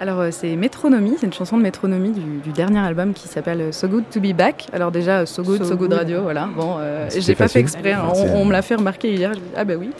Alors 0.00 0.20
euh, 0.20 0.28
c'est 0.30 0.54
Métronomie, 0.54 1.14
c'est 1.18 1.26
une 1.26 1.32
chanson 1.32 1.56
de 1.56 1.62
Métronomie 1.62 2.10
du, 2.10 2.20
du 2.38 2.50
dernier 2.52 2.78
album 2.78 3.12
qui 3.14 3.26
s'appelle 3.26 3.60
euh, 3.60 3.72
So 3.72 3.88
Good 3.88 4.04
to 4.12 4.20
Be 4.20 4.32
Back. 4.32 4.66
Alors 4.72 4.92
déjà 4.92 5.18
euh, 5.20 5.26
So 5.26 5.42
Good, 5.42 5.58
So, 5.58 5.64
So 5.64 5.76
Good 5.76 5.90
Good. 5.90 5.98
Radio, 5.98 6.22
voilà. 6.22 6.48
Bon, 6.56 6.76
euh, 6.78 7.08
j'ai 7.16 7.34
pas 7.34 7.48
fait 7.48 7.58
exprès, 7.60 7.94
hein. 7.94 8.04
On, 8.14 8.42
on 8.42 8.44
me 8.44 8.52
l'a 8.52 8.62
fait 8.62 8.76
remarquer 8.76 9.12
hier. 9.12 9.32
Je 9.34 9.40
me 9.40 9.44
dis, 9.44 9.50
ah 9.56 9.64
bah 9.64 9.74
oui. 9.78 9.90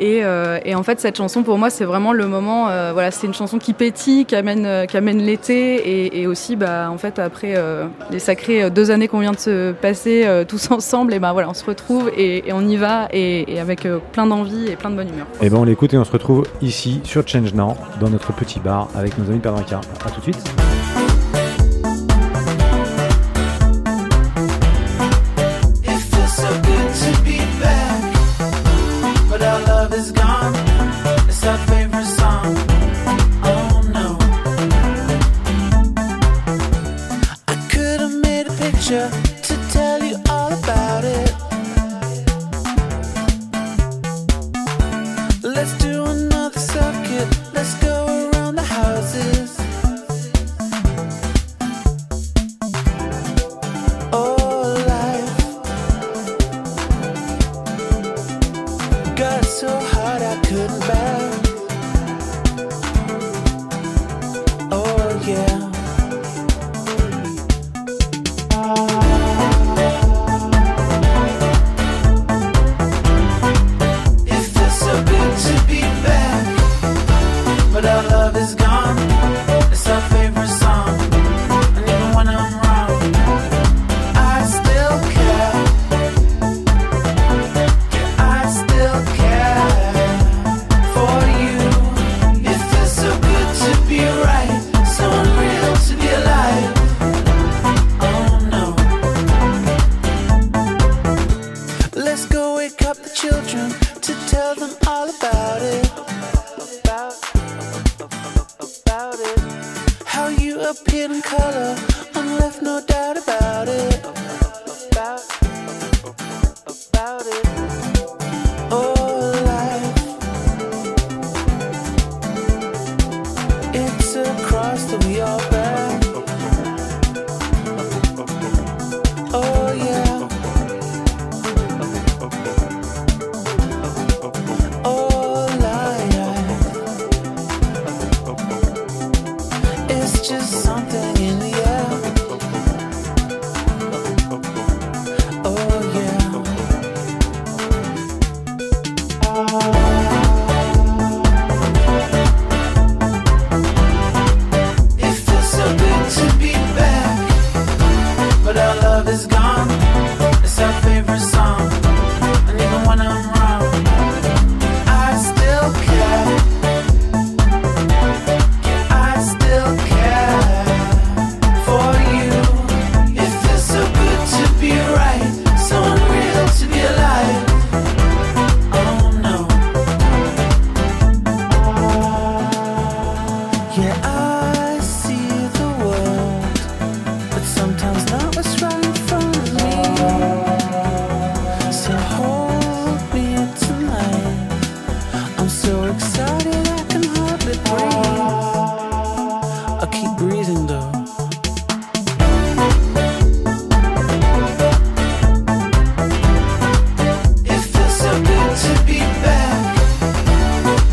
Et, 0.00 0.20
euh, 0.22 0.58
et 0.64 0.74
en 0.74 0.82
fait 0.82 1.00
cette 1.00 1.16
chanson 1.16 1.42
pour 1.42 1.58
moi 1.58 1.70
c'est 1.70 1.84
vraiment 1.84 2.12
le 2.12 2.26
moment. 2.26 2.68
euh, 2.68 2.90
voilà, 2.92 3.10
c'est 3.10 3.26
une 3.26 3.34
chanson 3.34 3.58
qui 3.58 3.72
pétille, 3.72 4.26
qui 4.26 4.36
amène, 4.36 4.86
qui 4.86 4.96
amène 4.96 5.18
l'été 5.22 5.76
et, 5.76 6.20
et 6.20 6.26
aussi 6.26 6.54
bah 6.54 6.88
en 6.90 6.98
fait 6.98 7.18
après 7.18 7.54
euh, 7.56 7.86
les 8.10 8.18
sacrées 8.20 8.70
deux 8.70 8.90
années 8.92 9.08
qu'on 9.08 9.20
vient 9.20 9.32
de 9.32 9.38
se 9.38 9.72
passer 9.72 10.22
euh, 10.26 10.44
tous 10.44 10.70
ensemble, 10.70 11.14
et 11.14 11.18
ben 11.18 11.32
voilà 11.32 11.48
on 11.48 11.54
se 11.54 11.64
retrouve 11.64 12.10
et, 12.16 12.48
et 12.48 12.52
on 12.52 12.60
y 12.68 12.76
va 12.76 13.08
et, 13.12 13.52
et 13.52 13.58
avec 13.60 13.86
euh, 13.86 13.98
plein 14.12 14.26
d'envie 14.26 14.66
et 14.70 14.76
plein 14.76 14.90
de 14.90 14.96
bonne 14.96 15.08
humeur. 15.08 15.26
Eh 15.40 15.48
ben 15.50 15.56
on 15.56 15.64
l'écoute 15.64 15.92
et 15.94 15.98
on 15.98 16.04
se 16.04 16.12
retrouve 16.12 16.44
ici 16.62 17.00
sur 17.02 17.26
Change 17.26 17.54
Now, 17.54 17.76
dans 17.98 18.10
notre 18.10 18.32
petit 18.32 18.60
bar 18.60 18.88
avec 18.94 19.18
nos 19.18 19.24
amis 19.30 19.37
un 19.46 19.62
quart. 19.62 19.80
À 20.04 20.10
tout 20.10 20.20
de 20.20 20.22
suite. 20.22 20.97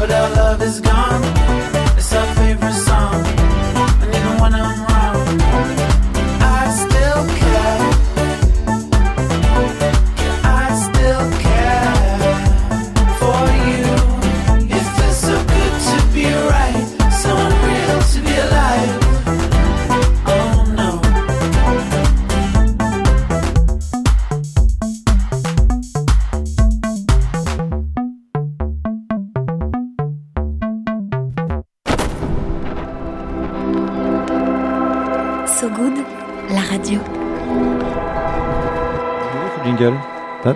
But 0.07 0.13
our 0.13 0.29
love 0.35 0.62
is 0.62 0.81
gone. 0.81 1.24
It's 1.97 2.13
our 2.13 2.45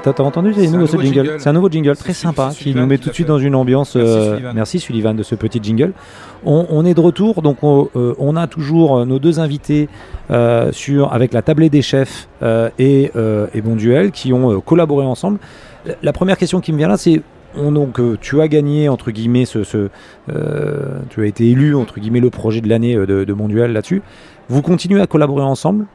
T'as- 0.03 0.23
entendu 0.23 0.53
C'est 0.55 0.67
un 0.67 0.71
nouveau 0.71 0.85
jingle. 1.01 1.03
jingle. 1.25 1.35
C'est 1.39 1.49
un 1.49 1.53
nouveau 1.53 1.69
jingle 1.69 1.95
très 1.95 2.13
sympa 2.13 2.51
Sullivan, 2.51 2.73
qui 2.73 2.79
nous 2.81 2.87
met 2.87 2.97
tout 2.97 3.09
de 3.09 3.13
suite 3.13 3.27
dans 3.27 3.37
une 3.39 3.55
ambiance. 3.55 3.95
Merci, 3.95 4.09
euh, 4.09 4.31
Sullivan. 4.35 4.53
merci 4.55 4.79
Sullivan 4.79 5.13
de 5.15 5.23
ce 5.23 5.35
petit 5.35 5.59
jingle. 5.61 5.93
On, 6.45 6.65
on 6.69 6.85
est 6.85 6.93
de 6.93 6.99
retour, 7.01 7.41
donc 7.41 7.57
on, 7.63 7.89
euh, 7.95 8.13
on 8.19 8.35
a 8.35 8.47
toujours 8.47 8.97
euh, 8.99 9.05
nos 9.05 9.19
deux 9.19 9.39
invités 9.39 9.89
euh, 10.31 10.71
sur 10.71 11.13
avec 11.13 11.33
la 11.33 11.41
tablée 11.41 11.69
des 11.69 11.81
chefs 11.81 12.27
et, 12.77 13.11
et 13.53 13.61
Bon 13.61 13.75
Duel 13.75 14.11
qui 14.11 14.33
ont 14.33 14.61
collaboré 14.61 15.05
ensemble. 15.05 15.39
La, 15.85 15.95
la 16.01 16.13
première 16.13 16.37
question 16.37 16.59
qui 16.61 16.71
me 16.73 16.77
vient 16.77 16.87
là, 16.87 16.97
c'est 16.97 17.21
on, 17.57 17.71
donc 17.71 17.99
euh, 17.99 18.15
tu 18.21 18.39
as 18.41 18.47
gagné 18.47 18.89
entre 18.89 19.09
guillemets 19.11 19.45
ce, 19.45 19.63
ce, 19.63 19.89
euh, 20.31 20.99
tu 21.09 21.23
as 21.23 21.25
été 21.25 21.49
élu 21.49 21.73
entre 21.75 21.99
guillemets 21.99 22.19
le 22.19 22.29
projet 22.29 22.61
de 22.61 22.69
l'année 22.69 22.95
euh, 22.95 23.07
de, 23.07 23.23
de 23.23 23.33
Bon 23.33 23.47
Duel 23.47 23.73
là-dessus. 23.73 24.01
Vous 24.49 24.61
continuez 24.61 25.01
à 25.01 25.07
collaborer 25.07 25.43
ensemble? 25.43 25.85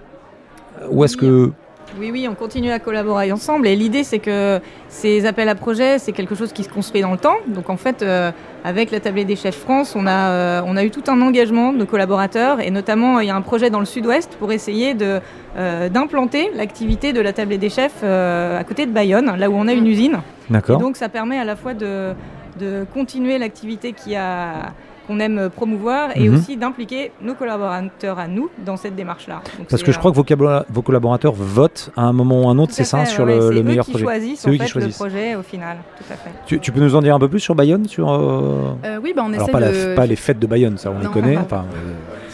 Ou 0.91 1.05
est-ce 1.05 1.17
que 1.17 1.53
Oui, 1.99 2.11
oui, 2.11 2.27
on 2.29 2.35
continue 2.35 2.73
à 2.73 2.81
collaborer 2.81 3.31
ensemble. 3.31 3.69
Et 3.69 3.77
l'idée, 3.77 4.03
c'est 4.03 4.19
que 4.19 4.61
ces 4.89 5.27
appels 5.27 5.49
à 5.49 5.55
projets, 5.55 5.99
c'est 5.99 6.13
quelque 6.13 6.35
chose 6.35 6.53
qui 6.53 6.65
se 6.65 6.69
construit 6.69 7.03
dans 7.03 7.13
le 7.13 7.19
temps. 7.19 7.37
Donc, 7.47 7.71
en 7.71 7.77
fait, 7.77 8.03
euh, 8.03 8.33
avec 8.65 8.91
la 8.91 8.99
tablée 8.99 9.25
des 9.25 9.37
chefs 9.37 9.57
France, 9.57 9.95
on 9.95 10.07
a, 10.07 10.31
euh, 10.31 10.63
on 10.67 10.77
a 10.77 10.85
eu 10.85 10.91
tout 10.91 11.05
un 11.07 11.21
engagement 11.23 11.73
de 11.73 11.79
nos 11.79 11.87
collaborateurs. 11.87 12.61
Et 12.61 12.71
notamment, 12.71 13.21
il 13.21 13.29
y 13.29 13.31
a 13.31 13.37
un 13.37 13.43
projet 13.43 13.71
dans 13.71 13.79
le 13.79 13.87
sud-ouest 13.87 14.37
pour 14.41 14.51
essayer 14.51 14.95
de, 14.95 15.21
euh, 15.57 15.89
d'implanter 15.89 16.51
l'activité 16.55 17.13
de 17.13 17.21
la 17.21 17.33
tablée 17.33 17.59
des 17.59 17.71
chefs 17.71 18.03
à 18.03 18.65
côté 18.65 18.87
de 18.87 18.91
Bayonne, 18.91 19.37
là 19.37 19.49
où 19.49 19.55
on 19.55 19.69
a 19.69 19.73
une 19.73 19.87
usine. 19.87 20.19
Et 20.51 20.53
d'accord 20.53 20.79
donc, 20.79 20.97
ça 20.97 21.09
permet 21.09 21.39
à 21.39 21.45
la 21.45 21.55
fois 21.55 21.75
de, 21.75 22.13
de 22.59 22.85
continuer 22.93 23.39
l'activité 23.39 23.93
qui 23.93 24.17
a 24.17 24.73
qu'on 25.07 25.21
aime 25.21 25.51
promouvoir 25.55 26.11
et 26.17 26.29
Mhm. 26.29 26.35
aussi 26.37 26.57
d'impliquer 26.57 27.13
nos 27.23 27.35
collaborateurs 27.35 28.19
à 28.19 28.27
nous 28.29 28.51
dans 28.65 28.77
cette 28.77 28.95
démarche-là. 28.97 29.43
Parce 29.69 29.83
que 29.83 29.93
je 29.93 29.97
euh, 29.97 30.01
crois 30.01 30.11
que 30.11 30.17
vos, 30.17 30.23
collabora- 30.25 30.65
vos 30.71 30.83
collaborateurs 30.83 31.33
votent 31.35 31.91
à 31.97 32.03
un 32.03 32.13
moment 32.13 32.43
ou 32.45 32.49
un 32.49 32.59
autre, 32.59 32.73
c'est 32.73 32.85
ça, 32.85 33.05
sur 33.07 33.25
ouais, 33.25 33.35
le, 33.37 33.41
c'est 33.49 33.55
le 33.55 33.61
eux 33.61 33.63
meilleur 33.63 33.85
qui 33.85 33.91
projet. 33.93 34.05
choisissent 34.05 34.41
C'est 34.41 34.49
en 34.49 34.53
eux 34.53 34.57
qui 34.57 34.63
fait, 34.63 34.69
choisissent. 34.69 34.99
le 35.01 35.07
projet 35.09 35.35
au 35.37 35.43
final, 35.43 35.77
tout 35.99 36.05
à 36.13 36.17
fait. 36.17 36.31
Tu, 36.47 36.59
tu 36.61 36.73
peux 36.73 36.81
nous 36.81 36.95
en 36.97 37.03
dire 37.03 37.15
un 37.15 37.19
peu 37.19 37.29
plus 37.29 37.41
sur 37.41 37.55
Bayonne 37.55 37.87
sur, 37.87 38.11
euh, 38.11 38.73
Euh, 38.85 38.99
oui, 39.03 39.13
bah 39.15 39.23
on 39.27 39.33
Alors 39.33 39.43
essaie 39.43 39.53
pas, 39.53 39.61
la- 39.61 39.73
de... 39.73 39.95
pas 39.95 40.07
les 40.07 40.17
fêtes 40.17 40.39
de 40.39 40.47
Bayonne, 40.47 40.79
ça 40.79 40.91
on 40.91 40.99
les 40.99 41.05
Non. 41.05 41.11
connaît. 41.11 41.37
Enfin, 41.45 41.65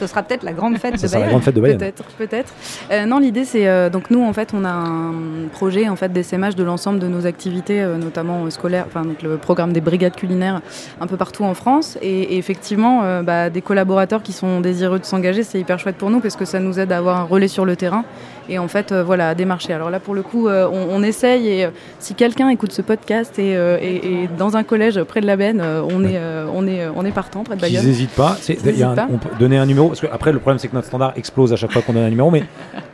Ce 0.00 0.06
sera 0.06 0.22
peut-être 0.22 0.44
la 0.44 0.54
grande 0.54 0.78
fête 0.78 0.94
de 0.94 0.98
sera 0.98 1.12
la 1.12 1.18
Bayonne. 1.18 1.28
grande 1.28 1.42
fête 1.42 1.54
de 1.54 1.60
Bayonne. 1.60 1.78
Peut-être, 1.78 2.04
peut-être. 2.16 2.54
Euh, 2.90 3.04
non, 3.04 3.18
l'idée 3.18 3.44
c'est 3.44 3.68
euh, 3.68 3.90
donc 3.90 4.10
nous 4.10 4.24
en 4.24 4.32
fait 4.32 4.52
on 4.54 4.64
a 4.64 4.70
un 4.70 5.12
projet 5.52 5.90
en 5.90 5.96
fait 5.96 6.10
d'essaimage 6.10 6.56
de 6.56 6.64
l'ensemble 6.64 6.98
de 6.98 7.06
nos 7.06 7.26
activités, 7.26 7.82
euh, 7.82 7.98
notamment 7.98 8.48
scolaires, 8.48 8.86
enfin 8.86 9.04
donc 9.04 9.20
le 9.20 9.36
programme 9.36 9.74
des 9.74 9.82
brigades 9.82 10.16
culinaires 10.16 10.62
un 11.02 11.06
peu 11.06 11.18
partout 11.18 11.44
en 11.44 11.52
France. 11.52 11.98
Et, 12.00 12.34
et 12.34 12.38
effectivement, 12.38 13.22
bah, 13.22 13.50
des 13.50 13.60
collaborateurs 13.60 14.22
qui 14.22 14.32
sont 14.32 14.60
désireux 14.60 14.98
de 14.98 15.04
s'engager, 15.04 15.42
c'est 15.42 15.60
hyper 15.60 15.78
chouette 15.78 15.96
pour 15.96 16.08
nous 16.10 16.20
parce 16.20 16.36
que 16.36 16.46
ça 16.46 16.60
nous 16.60 16.78
aide 16.80 16.92
à 16.92 16.96
avoir 16.96 17.18
un 17.18 17.24
relais 17.24 17.48
sur 17.48 17.66
le 17.66 17.76
terrain 17.76 18.04
et 18.50 18.58
en 18.58 18.68
fait 18.68 18.92
euh, 18.92 19.02
voilà 19.02 19.30
à 19.30 19.34
démarcher. 19.34 19.72
Alors 19.72 19.88
là 19.90 20.00
pour 20.00 20.14
le 20.14 20.22
coup, 20.22 20.48
euh, 20.48 20.68
on, 20.70 20.96
on 20.98 21.02
essaye 21.02 21.48
et 21.48 21.64
euh, 21.64 21.70
si 21.98 22.14
quelqu'un 22.14 22.48
écoute 22.50 22.72
ce 22.72 22.82
podcast 22.82 23.38
et, 23.38 23.52
et- 23.52 23.96
et 24.24 24.28
dans 24.38 24.56
un 24.56 24.62
collège 24.62 25.02
près 25.04 25.20
de 25.20 25.26
la 25.26 25.36
Benne, 25.36 25.62
on 25.62 26.04
est 26.04 26.20
on 26.54 26.66
est 26.66 26.86
on 26.94 27.04
est 27.04 27.10
partant 27.12 27.42
près 27.44 27.56
de 27.56 27.60
Bayonne. 27.60 27.84
n'hésitent 27.86 28.10
pas. 28.10 28.36
Y 28.48 28.82
a 28.82 28.90
un- 28.90 28.94
pas. 28.94 29.06
on 29.10 29.18
peut 29.18 29.28
donner 29.38 29.56
un 29.58 29.66
numéro. 29.66 29.88
Parce 29.88 30.00
que 30.00 30.06
après, 30.12 30.32
le 30.32 30.38
problème, 30.38 30.58
c'est 30.58 30.68
que 30.68 30.74
notre 30.74 30.88
standard 30.88 31.12
explose 31.16 31.52
à 31.52 31.56
chaque 31.56 31.72
fois 31.72 31.82
qu'on 31.82 31.92
donne 31.92 32.04
un 32.04 32.10
numéro. 32.10 32.30
Mais 32.30 32.42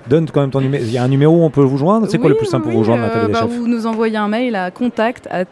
donne 0.09 0.29
quand 0.31 0.41
même 0.41 0.51
ton 0.51 0.61
numéro. 0.61 0.83
Il 0.85 0.91
y 0.93 0.99
a 0.99 1.03
un 1.03 1.09
numéro 1.09 1.37
où 1.37 1.43
on 1.43 1.51
peut 1.51 1.63
vous 1.63 1.79
joindre. 1.79 2.07
C'est 2.09 2.19
quoi 2.19 2.29
le 2.29 2.37
plus 2.37 2.47
simple 2.47 2.67
oui, 2.67 2.73
pour 2.73 2.81
vous 2.81 2.85
joindre, 2.85 3.03
euh, 3.05 3.07
Nathalie 3.07 3.33
bah, 3.33 3.41
Deschefs 3.43 3.59
Vous 3.59 3.67
nous 3.69 3.87
envoyez 3.87 4.17
un 4.17 4.29
mail 4.29 4.55
à 4.55 4.71
contact 4.71 5.27
at. 5.31 5.45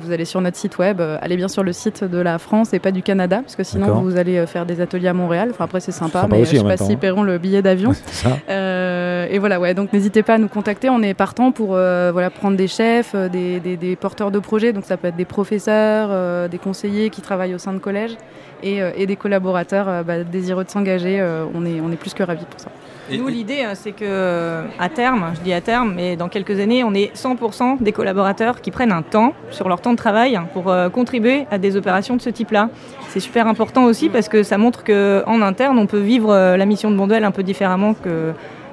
Vous 0.00 0.12
allez 0.12 0.24
sur 0.24 0.40
notre 0.40 0.56
site 0.56 0.78
web. 0.78 1.00
Allez 1.20 1.36
bien 1.36 1.48
sur 1.48 1.62
le 1.62 1.72
site 1.72 2.04
de 2.04 2.18
la 2.18 2.38
France 2.38 2.72
et 2.74 2.78
pas 2.78 2.90
du 2.90 3.02
Canada, 3.02 3.40
parce 3.42 3.56
que 3.56 3.64
sinon 3.64 4.00
vous 4.00 4.16
allez 4.16 4.46
faire 4.46 4.66
des 4.66 4.80
ateliers 4.80 5.08
à 5.08 5.14
Montréal. 5.14 5.48
Enfin 5.50 5.64
après 5.64 5.80
c'est 5.80 5.92
sympa, 5.92 6.22
Sympa 6.22 6.36
mais 6.36 6.42
aussi, 6.42 6.56
je 6.56 6.60
sais 6.62 6.66
pas 6.66 6.76
s'ils 6.76 6.92
hein. 6.94 6.98
paieront 7.00 7.22
le 7.22 7.38
billet 7.38 7.62
d'avion. 7.62 7.92
Ça. 8.30 8.52
Euh, 8.52 9.26
et 9.30 9.38
voilà, 9.38 9.60
ouais, 9.60 9.74
donc 9.74 9.92
n'hésitez 9.92 10.22
pas 10.22 10.34
à 10.34 10.38
nous 10.38 10.48
contacter. 10.48 10.88
On 10.90 11.02
est 11.02 11.14
partant 11.14 11.52
pour 11.52 11.74
euh, 11.76 12.10
voilà, 12.12 12.30
prendre 12.30 12.56
des 12.56 12.68
chefs, 12.68 13.12
euh, 13.14 13.28
des, 13.28 13.60
des- 13.60 13.76
des 13.76 13.96
porteurs 13.96 14.30
de 14.30 14.38
projets. 14.38 14.72
Donc 14.72 14.84
ça 14.84 14.96
peut 14.96 15.08
être 15.08 15.16
des 15.16 15.24
professeurs, 15.24 16.48
des 16.48 16.58
conseillers 16.58 17.10
qui 17.10 17.20
travaillent 17.20 17.54
au 17.54 17.58
sein 17.58 17.72
de 17.72 17.78
collèges 17.78 18.16
et, 18.62 18.82
euh, 18.82 18.90
et 18.96 19.06
des 19.06 19.16
collaborateurs 19.16 19.88
euh, 19.88 20.02
bah, 20.02 20.22
désireux 20.24 20.64
de 20.64 20.70
s'engager. 20.70 21.20
Euh, 21.20 21.44
on, 21.54 21.64
est, 21.66 21.80
on 21.80 21.90
est 21.92 21.96
plus 21.96 22.14
que 22.14 22.22
ravis 22.22 22.44
pour 22.48 22.60
ça. 22.60 22.68
Et- 23.10 23.18
Nous, 23.18 23.26
l'idée, 23.28 23.62
euh, 23.64 23.72
c'est 23.74 23.92
que 23.92 24.62
à 24.78 24.88
terme, 24.88 25.32
je 25.34 25.40
dis 25.40 25.52
à 25.52 25.60
terme, 25.60 25.94
mais 25.96 26.16
dans 26.16 26.28
quelques 26.28 26.60
années, 26.60 26.84
on 26.84 26.94
est 26.94 27.12
100% 27.16 27.78
des 27.82 27.92
collaborateurs 27.92 28.60
qui 28.60 28.70
prennent 28.70 28.92
un 28.92 29.02
temps 29.02 29.32
sur 29.50 29.68
leur 29.68 29.80
temps 29.80 29.92
de 29.92 29.96
travail 29.96 30.38
pour 30.52 30.70
euh, 30.70 30.88
contribuer 30.88 31.46
à 31.50 31.58
des 31.58 31.76
opérations 31.76 32.16
de 32.16 32.22
ce 32.22 32.30
type-là. 32.30 32.68
C'est 33.08 33.20
super 33.20 33.46
important 33.48 33.84
aussi 33.84 34.08
parce 34.08 34.28
que 34.28 34.42
ça 34.44 34.58
montre 34.58 34.84
qu'en 34.84 35.42
interne, 35.42 35.78
on 35.78 35.86
peut 35.86 35.98
vivre 35.98 36.32
euh, 36.32 36.56
la 36.56 36.66
mission 36.66 36.90
de 36.90 36.96
Bonduel 36.96 37.24
un 37.24 37.32
peu 37.32 37.42
différemment 37.42 37.94
que, 37.94 38.32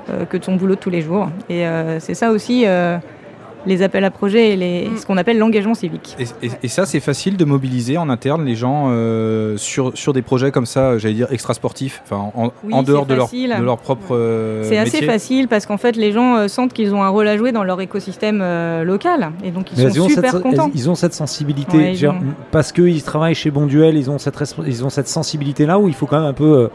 euh, 0.09 0.25
que 0.29 0.37
de 0.37 0.43
son 0.43 0.55
boulot 0.55 0.75
de 0.75 0.79
tous 0.79 0.91
les 0.91 1.01
jours. 1.01 1.29
Et 1.49 1.65
euh, 1.65 1.99
c'est 1.99 2.13
ça 2.13 2.29
aussi. 2.31 2.65
Les 3.67 3.81
appels 3.83 4.03
à 4.05 4.09
projets 4.11 4.53
et 4.53 4.55
les, 4.55 4.87
Mm. 4.89 4.97
ce 4.97 5.05
qu'on 5.05 5.17
appelle 5.17 5.37
l'engagement 5.37 5.73
civique. 5.75 6.15
Et, 6.19 6.45
et- 6.47 6.51
et 6.63 6.67
ça, 6.67 6.85
c'est 6.85 6.99
facile 6.99 7.37
de 7.37 7.45
mobiliser 7.45 7.97
en 7.97 8.09
interne 8.09 8.43
les 8.45 8.55
gens 8.55 8.87
euh, 8.89 9.57
sur, 9.57 9.91
sur 9.97 10.13
des 10.13 10.21
projets 10.23 10.51
comme 10.51 10.65
ça, 10.65 10.97
j'allais 10.97 11.13
dire 11.13 11.27
extra-sportifs, 11.31 12.01
enfin, 12.05 12.31
en, 12.35 12.51
Oui, 12.63 12.73
en 12.73 12.81
dehors 12.83 13.05
de 13.05 13.13
leur, 13.13 13.29
de 13.29 13.63
leur 13.63 13.77
propre 13.77 14.15
euh, 14.15 14.63
C'est 14.63 14.77
assez 14.77 15.03
facile 15.05 15.47
parce 15.47 15.65
qu'en 15.65 15.77
fait, 15.77 15.95
les 15.95 16.11
gens 16.11 16.37
euh, 16.37 16.47
sentent 16.47 16.73
qu'ils 16.73 16.93
ont 16.95 17.03
un 17.03 17.09
rôle 17.09 17.27
à 17.27 17.37
jouer 17.37 17.51
dans 17.51 17.63
leur 17.63 17.79
écosystème 17.81 18.39
euh, 18.41 18.83
local 18.83 19.31
et 19.43 19.51
donc 19.51 19.71
ils 19.75 19.83
Mais 19.83 19.91
sont 19.91 20.01
ont 20.01 20.09
super 20.09 20.31
cette, 20.31 20.41
contents. 20.41 20.71
ils 20.73 20.89
ont 20.89 20.95
cette 20.95 21.13
sensibilité. 21.13 21.77
Ouais, 21.77 21.93
ils 21.93 22.07
ont. 22.07 22.15
Parce 22.51 22.71
qu'ils 22.71 23.03
travaillent 23.03 23.35
chez 23.35 23.51
Bonduel, 23.51 23.97
ils 23.97 24.09
ont 24.09 24.17
cette, 24.17 24.35
ils 24.65 24.85
ont 24.85 24.89
cette 24.89 25.07
sensibilité-là 25.07 25.77
où 25.79 25.87
il 25.87 25.93
faut 25.93 26.05
quand 26.05 26.19
même 26.19 26.29
un 26.29 26.33
peu 26.33 26.43
euh, 26.57 26.67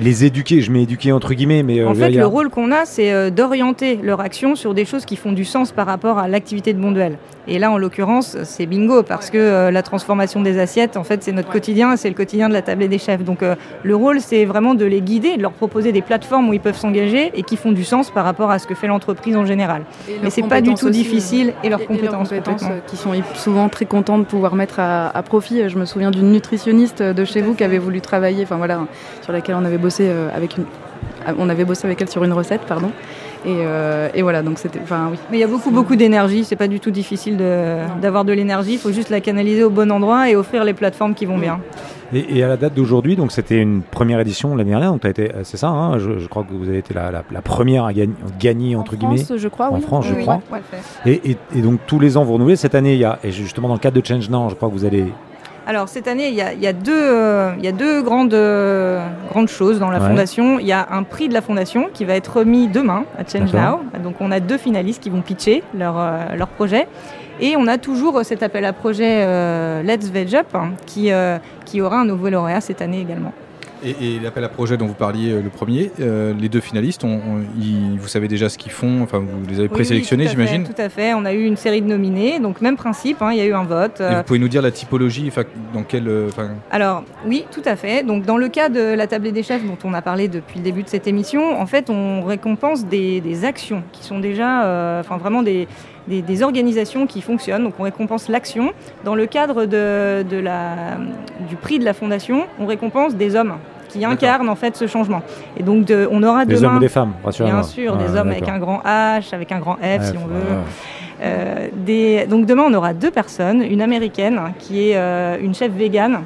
les 0.00 0.24
éduquer. 0.24 0.60
Je 0.60 0.70
mets 0.70 0.82
éduquer 0.82 1.12
entre 1.12 1.34
guillemets, 1.34 1.62
mais 1.62 1.80
euh, 1.80 1.88
En 1.88 1.94
fait, 1.94 2.10
le 2.10 2.26
rôle 2.26 2.50
qu'on 2.50 2.72
a, 2.72 2.84
c'est 2.84 3.12
euh, 3.12 3.30
d'orienter 3.30 3.98
leur 4.02 4.20
action 4.20 4.54
sur 4.54 4.74
des 4.74 4.84
choses 4.84 5.04
qui 5.04 5.16
font 5.16 5.32
du 5.32 5.44
sens 5.44 5.72
par 5.72 5.86
rapport 5.86 6.18
à 6.18 6.28
l'activité 6.28 6.72
de 6.72 6.80
Bonduel. 6.80 7.18
Et 7.48 7.58
là, 7.58 7.70
en 7.70 7.78
l'occurrence, 7.78 8.36
c'est 8.44 8.66
bingo, 8.66 9.02
parce 9.02 9.30
que 9.30 9.38
euh, 9.38 9.70
la 9.70 9.82
transformation 9.82 10.42
des 10.42 10.58
assiettes, 10.58 10.96
en 10.96 11.04
fait, 11.04 11.22
c'est 11.22 11.32
notre 11.32 11.50
quotidien, 11.50 11.96
c'est 11.96 12.08
le 12.08 12.14
quotidien 12.14 12.48
de 12.48 12.52
la 12.52 12.62
table 12.62 12.82
et 12.82 12.88
des 12.88 12.98
chefs. 12.98 13.24
Donc, 13.24 13.42
euh, 13.42 13.54
le 13.82 13.96
rôle, 13.96 14.20
c'est 14.20 14.44
vraiment 14.44 14.74
de 14.74 14.84
les 14.84 15.00
guider, 15.00 15.36
de 15.36 15.42
leur 15.42 15.52
proposer 15.52 15.90
des 15.92 16.02
plateformes 16.02 16.48
où 16.48 16.52
ils 16.52 16.60
peuvent 16.60 16.76
s'engager 16.76 17.30
et 17.34 17.42
qui 17.42 17.56
font 17.56 17.72
du 17.72 17.82
sens 17.84 18.10
par 18.10 18.24
rapport 18.24 18.50
à 18.50 18.58
ce 18.58 18.66
que 18.66 18.74
fait 18.74 18.86
l'entreprise 18.86 19.36
en 19.36 19.46
général. 19.46 19.82
Et 20.08 20.12
Mais 20.16 20.22
leurs 20.24 20.32
c'est 20.32 20.42
pas 20.42 20.60
du 20.60 20.70
compétences 20.70 20.80
tout 20.80 20.86
aussi, 20.88 20.98
difficile 21.02 21.54
et 21.64 21.68
leurs 21.70 21.80
et- 21.80 21.84
et 21.84 21.86
compétences. 21.86 22.28
complètement. 22.28 22.68
euh, 22.70 22.78
qui 22.86 22.96
sont 22.96 23.12
souvent 23.34 23.68
très 23.68 23.86
contents 23.86 24.18
de 24.18 24.24
pouvoir 24.24 24.54
mettre 24.54 24.78
à, 24.78 25.08
à 25.08 25.22
profit. 25.22 25.68
Je 25.68 25.78
me 25.78 25.86
souviens 25.86 26.10
d'une 26.10 26.30
nutritionniste 26.32 27.02
de 27.02 27.24
chez 27.24 27.40
vous 27.40 27.54
qui 27.54 27.64
avait 27.64 27.78
voulu 27.78 28.00
travailler, 28.00 28.42
enfin 28.44 28.56
voilà, 28.58 28.80
sur 29.22 29.32
laquelle 29.32 29.56
on 29.58 29.64
avait 29.64 29.78
bossé 29.78 30.04
euh, 30.08 30.28
avec 30.36 30.56
une, 30.56 30.64
on 31.38 31.48
avait 31.48 31.64
bossé 31.64 31.86
avec 31.86 32.00
elle 32.02 32.08
sur 32.10 32.22
une 32.24 32.32
recette, 32.32 32.62
pardon. 32.62 32.90
Et, 33.46 33.48
euh, 33.60 34.08
et 34.14 34.20
voilà, 34.22 34.42
donc 34.42 34.58
c'était, 34.58 34.80
enfin 34.82 35.08
oui. 35.12 35.18
Mais 35.30 35.38
il 35.38 35.40
y 35.40 35.44
a 35.44 35.46
beaucoup, 35.46 35.70
beaucoup 35.70 35.96
d'énergie. 35.96 36.44
C'est 36.44 36.56
pas 36.56 36.68
du 36.68 36.78
tout 36.80 36.90
difficile 36.90 37.36
de- 37.38 37.78
d'avoir 38.02 38.24
de, 38.26 38.32
l'énergie. 38.34 38.72
Il 38.74 38.78
faut 38.78 38.92
juste 38.92 39.08
la 39.10 39.20
canaliser 39.20 39.64
au 39.64 39.70
bon 39.70 39.90
endroit 39.90 40.28
et 40.28 40.36
offrir 40.36 40.62
les 40.64 40.74
plateformes 40.74 41.14
qui 41.14 41.24
vont 41.24 41.38
Mm. 41.38 41.40
bien. 41.40 41.60
Et, 42.12 42.38
et 42.38 42.42
à 42.44 42.48
la 42.48 42.56
date 42.56 42.74
d'aujourd'hui, 42.74 43.14
donc 43.16 43.30
c'était 43.32 43.56
une 43.58 43.82
première 43.82 44.18
édition 44.20 44.56
l'année 44.56 44.70
dernière, 44.70 44.90
donc 44.92 45.04
été, 45.04 45.30
euh, 45.32 45.40
c'est 45.44 45.56
ça, 45.56 45.68
hein, 45.68 45.98
je, 45.98 46.18
je 46.18 46.26
crois 46.26 46.42
que 46.42 46.52
vous 46.52 46.68
avez 46.68 46.78
été 46.78 46.92
la, 46.92 47.10
la- 47.12 47.22
la 47.30 47.40
première 47.40 47.84
à 47.84 47.92
gagner, 47.92 48.12
gagner, 48.40 48.74
entre 48.76 48.94
en 48.94 48.98
guillemets. 48.98 49.18
France, 49.24 49.38
je 49.38 49.48
crois, 49.48 49.70
En 49.70 49.76
oui. 49.76 49.80
France, 49.80 50.06
je 50.08 50.14
Oui, 50.14 50.22
crois. 50.22 50.40
ouais. 50.52 50.60
Et, 51.06 51.30
et- 51.30 51.36
et 51.56 51.62
donc 51.62 51.78
tous 51.86 52.00
les 52.00 52.16
ans 52.16 52.24
vous 52.24 52.32
renouvelez. 52.34 52.56
Cette 52.56 52.74
année, 52.74 52.94
il 52.94 52.98
y 53.00 53.04
a, 53.04 53.20
et 53.22 53.30
justement 53.30 53.68
dans 53.68 53.74
le 53.74 53.80
cadre 53.80 53.98
de 54.00 54.04
Change 54.04 54.28
Now, 54.28 54.48
je 54.50 54.54
crois 54.56 54.68
que 54.68 54.74
vous 54.74 54.84
allez. 54.84 55.04
Alors 55.66 55.88
cette 55.88 56.08
année, 56.08 56.28
il 56.28 56.34
y 56.34 56.40
a, 56.42 56.52
il 56.52 56.60
y 56.60 56.66
a 56.66 56.72
deux, 56.72 56.92
euh, 56.92 57.52
il 57.58 57.64
y 57.64 57.68
a 57.68 57.72
deux 57.72 58.02
grandes, 58.02 58.34
euh, 58.34 59.06
grandes 59.30 59.48
choses 59.48 59.78
dans 59.78 59.90
la 59.90 60.00
Ouais. 60.00 60.08
fondation. 60.08 60.58
Il 60.58 60.66
y 60.66 60.72
a 60.72 60.86
un 60.90 61.02
prix 61.04 61.28
de 61.28 61.34
la 61.34 61.42
fondation 61.42 61.88
qui 61.92 62.04
va 62.04 62.14
être 62.16 62.38
remis 62.38 62.66
demain 62.68 63.04
à 63.18 63.24
Change. 63.24 63.52
Now. 63.52 63.80
Donc 64.02 64.16
on 64.20 64.32
a 64.32 64.40
deux 64.40 64.58
finalistes 64.58 65.02
qui 65.02 65.10
vont 65.10 65.20
pitcher 65.20 65.62
leur, 65.74 65.94
euh, 65.98 66.34
leur 66.36 66.48
projet. 66.48 66.88
Et 67.40 67.56
on 67.56 67.66
a 67.68 67.78
toujours 67.78 68.20
cet 68.24 68.42
appel 68.42 68.64
à 68.64 68.72
projet 68.72 69.22
euh, 69.24 69.82
Let's 69.82 70.10
Veg 70.10 70.34
Up 70.34 70.46
hein, 70.54 70.70
qui, 70.86 71.10
euh, 71.12 71.38
qui 71.64 71.80
aura 71.80 72.00
un 72.00 72.04
nouveau 72.04 72.28
lauréat 72.28 72.60
cette 72.60 72.82
année 72.82 73.00
également. 73.00 73.32
Et, 73.84 74.16
et 74.16 74.20
l'appel 74.20 74.44
à 74.44 74.48
projet 74.48 74.76
dont 74.76 74.86
vous 74.86 74.94
parliez, 74.94 75.32
euh, 75.32 75.40
le 75.42 75.48
premier, 75.48 75.90
euh, 76.00 76.34
les 76.38 76.48
deux 76.48 76.60
finalistes, 76.60 77.02
on- 77.04 77.08
on- 77.14 77.42
ils- 77.60 77.98
vous 77.98 78.08
savez 78.08 78.28
déjà 78.28 78.48
ce 78.48 78.58
qu'ils 78.58 78.72
font, 78.72 79.00
enfin 79.02 79.18
vous 79.20 79.48
les 79.48 79.58
avez 79.58 79.68
présélectionnés, 79.68 80.24
oui, 80.24 80.30
j'imagine. 80.30 80.64
Tout 80.64 80.80
à 80.82 80.88
fait. 80.88 81.14
On 81.14 81.24
a 81.24 81.32
eu 81.32 81.44
une 81.44 81.56
série 81.56 81.80
de 81.80 81.86
nominés. 81.86 82.40
Donc 82.40 82.60
même 82.60 82.76
principe, 82.76 83.22
hein, 83.22 83.30
il 83.32 83.38
y 83.38 83.40
a 83.40 83.46
eu 83.46 83.54
un 83.54 83.64
vote. 83.64 84.00
Et 84.00 84.02
euh, 84.02 84.18
vous 84.18 84.22
pouvez 84.24 84.38
nous 84.38 84.48
dire 84.48 84.62
la 84.62 84.70
typologie, 84.70 85.30
dans 85.72 85.82
quelle, 85.82 86.08
enfin, 86.28 86.50
Alors 86.70 87.04
oui, 87.26 87.44
tout 87.50 87.62
à 87.64 87.76
fait. 87.76 88.02
Donc 88.04 88.24
dans 88.26 88.36
le 88.36 88.48
cas 88.48 88.68
de 88.68 88.80
la 88.94 89.06
table 89.06 89.32
des 89.32 89.42
chefs 89.42 89.64
dont 89.64 89.78
on 89.84 89.94
a 89.94 90.02
parlé 90.02 90.28
depuis 90.28 90.58
le 90.58 90.64
début 90.64 90.82
de 90.82 90.88
cette 90.88 91.06
émission, 91.06 91.58
en 91.60 91.66
fait 91.66 91.88
on 91.90 92.22
récompense 92.22 92.84
des, 92.86 93.20
des 93.20 93.44
actions 93.44 93.82
qui 93.92 94.04
sont 94.04 94.18
déjà, 94.20 94.64
euh, 94.64 95.00
enfin 95.00 95.16
vraiment 95.16 95.42
des, 95.42 95.68
des, 96.10 96.20
des 96.30 96.42
organisations 96.42 97.06
qui 97.06 97.20
fonctionnent. 97.22 97.64
Donc 97.64 97.74
on 97.78 97.84
récompense 97.84 98.28
l'action. 98.28 98.66
Dans 99.04 99.14
le 99.14 99.26
cadre 99.36 99.64
de, 99.64 100.22
de 100.28 100.38
la, 100.38 100.98
du 101.48 101.56
prix 101.56 101.78
de 101.78 101.84
la 101.84 101.94
fondation, 101.94 102.38
on 102.58 102.66
récompense 102.66 103.14
des 103.14 103.34
hommes 103.36 103.54
qui 103.88 104.04
incarnent 104.04 104.48
en 104.48 104.54
fait 104.62 104.76
ce 104.76 104.86
changement. 104.86 105.22
Et 105.58 105.62
donc 105.62 105.84
de- 105.84 106.06
on 106.10 106.22
aura 106.22 106.44
Des 106.44 106.54
demain, 106.56 106.68
hommes 106.68 106.76
ou 106.76 106.80
des 106.80 106.88
femmes, 106.88 107.12
rassurez-moi. 107.24 107.60
bien 107.60 107.68
sûr, 107.68 107.96
des 107.96 108.10
hommes 108.16 108.28
avec 108.30 108.48
un 108.48 108.58
grand 108.58 108.80
H, 108.84 109.34
avec 109.34 109.50
un 109.52 109.58
grand 109.58 109.76
F 109.76 110.02
si 110.10 110.16
on 110.22 110.26
veut. 110.26 110.42
Euh, 111.22 111.68
des... 111.74 112.24
Donc 112.26 112.46
demain, 112.46 112.64
on 112.66 112.72
aura 112.74 112.94
deux 112.94 113.10
personnes, 113.10 113.62
une 113.62 113.82
américaine 113.82 114.40
qui 114.58 114.90
est 114.90 114.96
euh, 114.96 115.36
une 115.40 115.54
chef 115.54 115.70
végane 115.72 116.20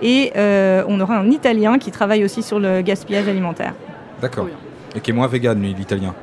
et 0.00 0.32
euh, 0.36 0.82
on 0.88 0.98
aura 1.00 1.16
un 1.16 1.30
italien 1.30 1.78
qui 1.78 1.90
travaille 1.90 2.24
aussi 2.24 2.42
sur 2.42 2.58
le 2.58 2.80
gaspillage 2.82 3.28
alimentaire. 3.28 3.74
d'accord. 4.20 4.46
Et 4.96 5.00
qui 5.00 5.10
est 5.10 5.14
moins 5.14 5.26
vegan, 5.26 5.58
lui, 5.60 5.74
l'italien. 5.74 6.14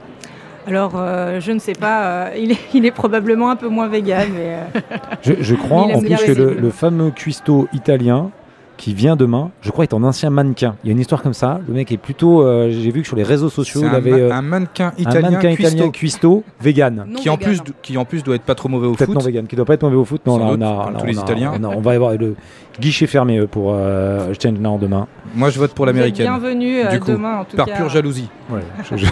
Alors, 0.70 0.92
euh, 0.96 1.40
je 1.40 1.52
ne 1.52 1.60
sais 1.60 1.74
pas, 1.74 2.04
euh, 2.04 2.30
il, 2.38 2.52
est, 2.52 2.58
il 2.74 2.86
est 2.86 2.92
probablement 2.92 3.50
un 3.50 3.56
peu 3.56 3.68
moins 3.68 3.88
vegan, 3.88 4.28
mais 4.34 4.56
euh, 4.56 4.98
Je, 5.22 5.34
je 5.42 5.56
crois 5.56 5.82
en 5.84 6.00
plus 6.00 6.16
que 6.16 6.32
le, 6.32 6.70
fameux 6.70 7.12
cuistot 7.12 7.68
italien 7.74 8.30
qui 8.78 8.94
vient 8.94 9.18
demain, 9.18 9.52
je 9.62 9.72
crois, 9.72 9.84
est 9.84 9.94
un 9.94 10.02
ancien 10.04 10.30
mannequin. 10.30 10.76
Il 10.84 10.88
y 10.88 10.90
a 10.90 10.94
une 10.94 11.02
histoire 11.02 11.22
comme 11.22 11.34
ça. 11.34 11.60
Le 11.68 11.74
mec 11.74 11.92
est 11.92 11.98
plutôt, 11.98 12.44
euh, 12.44 12.70
j'ai 12.72 12.92
vu 12.92 13.02
que 13.02 13.08
sur 13.08 13.18
les 13.18 13.24
réseaux 13.24 13.50
sociaux, 13.50 13.82
il 13.84 13.88
un, 13.88 13.94
avait 13.94 14.12
ma- 14.12 14.18
euh, 14.18 14.32
un 14.32 14.42
mannequin 14.42 14.94
un 14.98 15.02
italien, 15.02 15.32
mannequin 15.32 15.54
cuistot, 15.56 15.74
italien 15.76 15.92
cuistot 15.92 16.44
vegan. 16.62 17.06
Non 17.10 17.20
qui 17.20 17.30
en, 17.30 17.36
plus, 17.36 17.60
qui 17.82 17.98
en 17.98 18.06
plus 18.06 18.24
doit 18.24 18.36
être 18.36 18.44
pas 18.44 18.56
trop 18.56 18.70
mauvais 18.70 18.88
au 18.88 18.94
Peut-être 18.94 19.08
foot. 19.08 19.16
non 19.16 19.26
vegan, 19.26 19.48
qui 19.48 19.58
doit 19.58 19.66
pas 19.66 19.74
être 19.74 19.84
mauvais 19.84 19.98
au 19.98 20.06
foot. 20.06 20.22
Non, 20.26 20.38
là, 20.38 20.46
doute, 20.52 20.60
on 20.62 20.62
a, 20.62 20.84
comme 20.86 20.94
là, 20.94 21.00
tous 21.00 21.04
on 21.06 21.08
les 21.10 21.20
a- 21.20 21.22
Italiens. 21.24 21.52
on 21.60 21.64
a- 21.66 21.76
on 21.76 21.82
va 21.82 21.92
avoir 21.92 22.14
le 22.14 22.36
guichet 22.80 23.06
fermé 23.08 23.46
pour 23.48 23.74
euh, 23.76 24.34
Change 24.42 24.60
Now 24.60 24.78
demain. 24.78 25.08
Moi, 25.36 25.50
je 25.50 25.60
vote 25.60 25.74
pour 25.74 25.86
l'américaine. 25.86 26.28
bienvenue 26.28 26.88
Du 26.90 27.00
coup, 27.02 27.12
demain 27.12 27.40
en 27.40 27.44
tout 27.44 27.58
Par 27.58 27.66
cas. 27.66 27.76
pure 27.76 27.90
jalousie. 27.90 28.30
Ouais, 28.50 28.62
je, 28.90 28.96
je- 28.96 29.06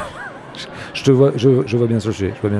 je 0.97 1.03
te 1.03 1.11
vois, 1.11 1.31
je, 1.35 1.77
vois 1.77 1.87
bien 1.87 1.99
ce 1.99 2.11
sujet. 2.11 2.33
Je 2.35 2.41
vois 2.41 2.49
bien. 2.49 2.59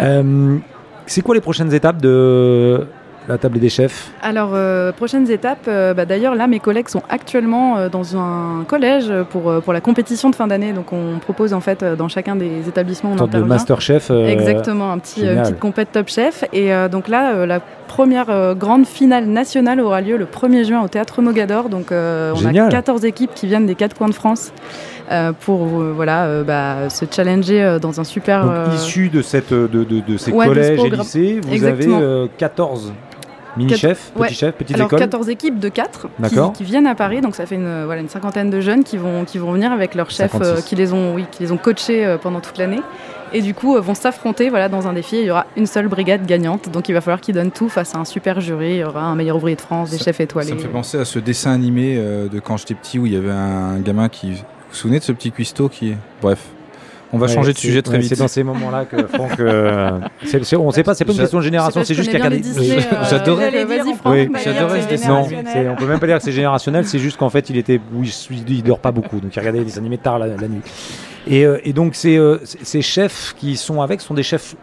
Euh, 0.00 0.58
c'est 1.06 1.20
quoi 1.20 1.34
les 1.34 1.42
prochaines 1.42 1.72
étapes 1.74 2.00
de 2.00 2.86
la 3.28 3.38
table 3.38 3.58
des 3.58 3.68
chefs 3.68 4.10
Alors, 4.22 4.50
euh, 4.54 4.92
prochaines 4.92 5.30
étapes, 5.30 5.66
euh, 5.68 5.94
bah, 5.94 6.04
d'ailleurs, 6.04 6.34
là, 6.34 6.46
mes 6.46 6.58
collègues 6.58 6.88
sont 6.88 7.02
actuellement 7.08 7.76
euh, 7.76 7.88
dans 7.88 8.16
un 8.16 8.64
collège 8.66 9.12
pour, 9.30 9.48
euh, 9.50 9.60
pour 9.60 9.72
la 9.72 9.80
compétition 9.80 10.30
de 10.30 10.34
fin 10.34 10.46
d'année. 10.46 10.72
Donc, 10.72 10.92
on 10.92 11.18
propose 11.18 11.54
en 11.54 11.60
fait 11.60 11.82
euh, 11.82 11.96
dans 11.96 12.08
chacun 12.08 12.36
des 12.36 12.68
établissements, 12.68 13.12
on 13.12 13.16
Une 13.26 13.30
de 13.30 13.38
master 13.40 13.80
chef 13.80 14.10
euh, 14.10 14.26
Exactement, 14.26 14.92
un 14.92 14.98
petit, 14.98 15.22
euh, 15.22 15.28
génial. 15.30 15.44
petite 15.44 15.58
compète 15.60 15.92
Top 15.92 16.08
Chef. 16.08 16.44
Et 16.52 16.72
euh, 16.72 16.88
donc 16.88 17.08
là, 17.08 17.34
euh, 17.34 17.46
la 17.46 17.60
première 17.60 18.30
euh, 18.30 18.54
grande 18.54 18.86
finale 18.86 19.26
nationale 19.26 19.80
aura 19.80 20.00
lieu 20.00 20.16
le 20.16 20.24
1er 20.24 20.64
juin 20.66 20.82
au 20.82 20.88
Théâtre 20.88 21.22
Mogador. 21.22 21.68
Donc 21.68 21.92
euh, 21.92 22.32
on 22.34 22.44
a 22.44 22.68
14 22.68 23.04
équipes 23.04 23.34
qui 23.34 23.46
viennent 23.46 23.66
des 23.66 23.74
quatre 23.74 23.96
coins 23.96 24.08
de 24.08 24.14
France 24.14 24.52
euh, 25.10 25.32
pour 25.32 25.60
euh, 25.80 25.92
voilà, 25.94 26.24
euh, 26.24 26.42
bah, 26.44 26.88
se 26.88 27.04
challenger 27.10 27.62
euh, 27.62 27.78
dans 27.78 28.00
un 28.00 28.04
super... 28.04 28.44
Donc, 28.44 28.52
euh, 28.52 28.66
issus 28.74 29.08
de, 29.10 29.20
cette, 29.20 29.52
de, 29.52 29.66
de, 29.66 30.00
de 30.00 30.16
ces 30.16 30.32
ouais, 30.32 30.46
collèges 30.46 30.78
et 30.82 30.90
lycées, 30.90 31.40
vous 31.42 31.52
Exactement. 31.52 31.96
avez 31.96 32.04
euh, 32.06 32.26
14 32.38 32.92
mini-chefs, 33.56 34.12
ouais. 34.16 34.28
petits 34.28 34.38
chefs, 34.38 34.54
petites 34.54 34.76
Alors 34.76 34.88
écoles 34.88 34.98
14 35.00 35.28
équipes 35.28 35.58
de 35.58 35.68
4 35.68 36.08
qui, 36.54 36.64
viennent 36.64 36.86
à 36.86 36.94
Paris, 36.94 37.20
donc 37.20 37.34
ça 37.34 37.46
fait 37.46 37.54
une, 37.56 37.84
voilà, 37.84 38.00
une 38.00 38.08
cinquantaine 38.08 38.50
de 38.50 38.60
jeunes 38.60 38.84
qui 38.84 38.96
vont, 38.96 39.24
qui 39.24 39.38
vont 39.38 39.52
venir 39.52 39.72
avec 39.72 39.94
leurs 39.94 40.10
chefs 40.10 40.32
56. 40.32 40.48
euh, 40.48 40.60
qui, 40.62 40.76
les 40.76 40.92
ont, 40.92 41.14
oui, 41.14 41.26
qui 41.30 41.42
les 41.42 41.52
ont 41.52 41.56
coachés 41.56 42.04
euh, 42.04 42.18
pendant 42.18 42.40
toute 42.40 42.58
l'année. 42.58 42.80
Et 43.34 43.40
du 43.40 43.54
coup, 43.54 43.76
euh, 43.76 43.80
vont 43.80 43.94
s'affronter 43.94 44.50
voilà, 44.50 44.68
dans 44.68 44.86
un 44.86 44.92
défi. 44.92 45.16
Il 45.16 45.24
y 45.26 45.30
aura 45.30 45.46
une 45.56 45.66
seule 45.66 45.88
brigade 45.88 46.26
gagnante, 46.26 46.68
donc 46.70 46.88
il 46.88 46.92
va 46.92 47.00
falloir 47.00 47.20
qu'ils 47.20 47.34
donnent 47.34 47.50
tout 47.50 47.68
face 47.68 47.94
à 47.94 47.98
un 47.98 48.04
super 48.04 48.40
jury. 48.40 48.72
Il 48.72 48.76
y 48.78 48.84
aura 48.84 49.02
un 49.02 49.14
meilleur 49.14 49.36
ouvrier 49.36 49.56
de 49.56 49.60
France, 49.60 49.90
des 49.90 49.98
Ça- 49.98 50.04
chefs 50.04 50.20
étoilés. 50.20 50.48
Ça 50.50 50.54
me 50.54 50.60
fait 50.60 50.68
penser 50.68 50.98
à 50.98 51.04
ce 51.04 51.18
dessin 51.18 51.52
animé 51.52 51.96
euh, 51.96 52.28
de 52.28 52.40
quand 52.40 52.56
j'étais 52.58 52.74
petit 52.74 52.98
où 52.98 53.06
il 53.06 53.12
y 53.12 53.16
avait 53.16 53.30
un 53.30 53.78
gamin 53.78 54.08
qui. 54.08 54.32
Vous 54.32 54.38
vous 54.70 54.76
souvenez 54.76 54.98
de 54.98 55.04
ce 55.04 55.12
petit 55.12 55.32
cuistot 55.32 55.68
qui. 55.68 55.94
Bref. 56.20 56.46
On 57.14 57.18
va 57.18 57.26
Ouais, 57.26 57.32
changer 57.34 57.52
de 57.52 57.58
sujet 57.58 57.82
très 57.82 57.94
ouais, 57.94 57.98
vite. 58.00 58.08
C'est 58.08 58.18
dans 58.18 58.28
ces 58.28 58.42
moments-là 58.42 58.86
que 58.86 59.06
Franck. 59.06 59.38
euh, 59.38 60.00
on 60.58 60.70
sait 60.70 60.82
pas, 60.82 60.94
c'est 60.94 61.04
pas 61.04 61.12
une 61.12 61.18
question 61.18 61.38
de 61.38 61.44
génération, 61.44 61.82
c'est 61.84 61.94
juste 61.94 62.10
qu'il 62.10 62.18
y 62.18 62.22
a 62.22 62.28
les 62.28 62.58
euh, 62.58 62.80
J'adorais- 63.10 63.64
Oui, 63.64 63.94
Franck, 63.98 64.12
oui, 64.14 64.28
d'ailleurs, 64.32 64.54
j'adorais 64.54 64.82
ce 64.82 64.88
dessin. 64.88 65.22
On 65.70 65.76
peut 65.76 65.86
même 65.86 66.00
pas 66.00 66.06
dire 66.06 66.16
que 66.16 66.22
c'est 66.22 66.32
générationnel, 66.32 66.86
c'est 66.86 66.98
juste 66.98 67.18
qu'en 67.18 67.28
fait 67.30 67.50
il 67.50 67.58
était, 67.58 67.80
il, 68.48 68.62
dort 68.62 68.78
pas 68.78 68.92
beaucoup, 68.92 69.20
donc 69.20 69.34
il 69.34 69.38
regardait 69.38 69.64
des 69.64 69.78
animés 69.78 69.98
tard 69.98 70.18
la, 70.18 70.26
la 70.28 70.48
nuit. 70.48 70.62
Et, 71.26 71.44
euh, 71.44 71.58
et 71.64 71.72
donc 71.72 71.96
euh, 72.04 72.38
ces 72.42 72.82
chefs 72.82 73.34
qui 73.38 73.56
sont 73.56 73.80
avec 73.82 74.00
sont 74.00 74.14
des 74.14 74.22
chefs 74.22 74.56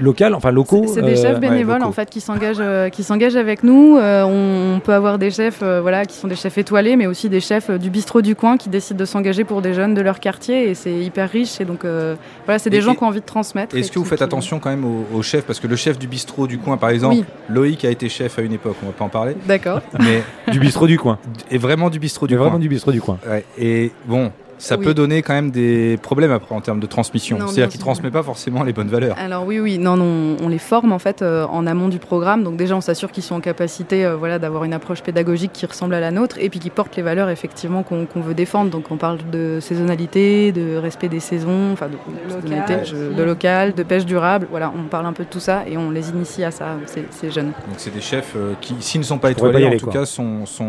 locaux, 0.00 0.24
enfin 0.34 0.50
locaux. 0.50 0.84
C'est 0.92 1.02
des 1.02 1.18
euh, 1.18 1.22
chefs 1.22 1.40
bénévoles 1.40 1.82
en 1.82 1.92
fait 1.92 2.08
qui 2.10 2.20
s'engagent, 2.20 2.56
euh, 2.60 2.88
qui 2.88 3.02
s'engagent 3.02 3.36
avec 3.36 3.62
nous. 3.64 3.96
Euh, 3.98 4.24
on, 4.24 4.76
on 4.76 4.80
peut 4.80 4.92
avoir 4.94 5.18
des 5.18 5.30
chefs, 5.30 5.60
euh, 5.62 5.80
voilà, 5.80 6.04
qui 6.06 6.16
sont 6.16 6.28
des 6.28 6.36
chefs 6.36 6.56
étoilés, 6.58 6.96
mais 6.96 7.06
aussi 7.06 7.28
des 7.28 7.40
chefs 7.40 7.70
euh, 7.70 7.78
du 7.78 7.90
bistrot 7.90 8.22
du 8.22 8.34
coin 8.34 8.56
qui 8.56 8.68
décident 8.68 8.98
de 8.98 9.04
s'engager 9.04 9.44
pour 9.44 9.62
des 9.62 9.74
jeunes 9.74 9.94
de 9.94 10.00
leur 10.00 10.20
quartier 10.20 10.68
et 10.70 10.74
c'est 10.74 10.92
hyper 10.92 11.28
riche. 11.30 11.60
Et 11.60 11.64
donc 11.64 11.84
euh, 11.84 12.14
voilà, 12.44 12.58
c'est 12.58 12.70
des 12.70 12.78
Et- 12.78 12.80
gens 12.80 12.92
et- 12.92 12.96
qui 12.96 13.02
ont 13.04 13.08
envie 13.08 13.20
de 13.20 13.24
transmettre. 13.26 13.76
Est-ce 13.76 13.88
et 13.88 13.92
que 13.92 13.98
vous 13.98 14.04
faites 14.04 14.18
qui- 14.18 14.24
attention 14.24 14.58
quand 14.58 14.70
même 14.70 14.84
au, 14.84 15.04
au 15.14 15.22
chef 15.22 15.44
Parce 15.44 15.60
que 15.60 15.66
le 15.66 15.76
chef 15.76 15.98
du 15.98 16.06
bistrot 16.06 16.46
du 16.46 16.58
coin, 16.58 16.76
par 16.76 16.90
exemple, 16.90 17.16
Oui. 17.16 17.24
Loïc 17.48 17.84
a 17.84 17.90
été 17.90 18.08
chef 18.08 18.38
à 18.38 18.42
une 18.42 18.52
époque, 18.52 18.76
on 18.82 18.86
va 18.86 18.92
pas 18.92 19.04
en 19.04 19.08
parler, 19.08 19.34
D'accord. 19.46 19.80
mais 19.98 20.22
du 20.52 20.58
bistrot 20.60 20.86
du 20.86 20.98
coin. 20.98 21.18
est 21.50 21.58
vraiment 21.58 21.90
du 21.90 21.98
bistrot 21.98 22.26
du 22.26 22.34
Du 22.34 22.38
coin. 22.38 22.46
vraiment 22.46 22.58
du 22.60 22.68
bistrot 22.68 22.92
du 22.92 23.00
coin. 23.00 23.18
Ouais, 23.28 23.44
et 23.58 23.90
bon, 24.06 24.30
ça 24.60 24.76
Oui. 24.76 24.84
peut 24.84 24.94
donner 24.94 25.22
quand 25.22 25.32
même 25.34 25.50
des 25.50 25.98
problèmes 26.02 26.30
après 26.32 26.54
en 26.54 26.60
termes 26.60 26.80
de 26.80 26.86
transmission. 26.86 27.38
C'est-à-dire 27.40 27.68
qu'il 27.68 27.80
sûr. 27.80 27.86
transmet 27.86 28.10
pas 28.10 28.22
forcément 28.22 28.62
les 28.62 28.72
bonnes 28.72 28.88
valeurs. 28.88 29.16
Alors 29.18 29.46
oui, 29.46 29.58
oui, 29.58 29.78
non, 29.78 29.96
non, 29.96 30.36
on 30.42 30.48
les 30.48 30.58
forme 30.58 30.92
en 30.92 30.98
fait 30.98 31.22
euh, 31.22 31.46
en 31.46 31.66
amont 31.66 31.88
du 31.88 31.98
programme. 31.98 32.44
Donc 32.44 32.56
déjà, 32.56 32.76
on 32.76 32.80
s'assure 32.80 33.10
qu'ils 33.10 33.22
sont 33.22 33.34
en 33.36 33.40
capacité, 33.40 34.04
euh, 34.04 34.16
voilà, 34.16 34.38
d'avoir 34.38 34.64
une 34.64 34.72
approche 34.74 35.02
pédagogique 35.02 35.52
qui 35.52 35.66
ressemble 35.66 35.94
à 35.94 36.00
la 36.00 36.10
nôtre 36.10 36.36
et 36.38 36.48
puis 36.50 36.60
qui 36.60 36.70
porte 36.70 36.94
les 36.96 37.02
valeurs 37.02 37.30
effectivement 37.30 37.82
qu'on 37.82 38.06
veut 38.20 38.34
défendre. 38.34 38.70
Donc 38.70 38.90
on 38.90 38.96
parle 38.96 39.18
de 39.32 39.58
saisonnalité, 39.60 40.52
de 40.52 40.76
respect 40.76 41.08
des 41.08 41.20
saisons, 41.20 41.72
enfin 41.72 41.88
de, 41.88 41.96
saisonnalité, 42.28 42.72
local 42.74 42.86
je- 42.86 43.16
de 43.16 43.22
local, 43.22 43.74
de 43.74 43.82
pêche 43.82 44.04
durable. 44.04 44.46
Voilà, 44.50 44.72
on 44.78 44.82
parle 44.88 45.06
un 45.06 45.12
peu 45.12 45.24
de 45.24 45.28
tout 45.30 45.40
ça 45.40 45.62
et 45.66 45.76
on 45.78 45.90
les 45.90 46.10
initie 46.10 46.44
à 46.44 46.50
ça, 46.50 46.76
ces, 46.86 47.04
ces 47.10 47.30
jeunes. 47.30 47.46
Donc 47.46 47.74
c'est 47.78 47.92
des 47.94 48.00
chefs 48.00 48.34
euh, 48.36 48.52
qui, 48.60 48.74
s'ils 48.80 49.00
ne 49.00 49.06
sont 49.06 49.18
pas 49.18 49.30
étoilés, 49.30 49.62
pas 49.68 49.74
en 49.74 49.78
tout 49.78 49.84
quoi. 49.86 49.92
cas, 49.94 50.04
sont, 50.04 50.44
sont, 50.46 50.64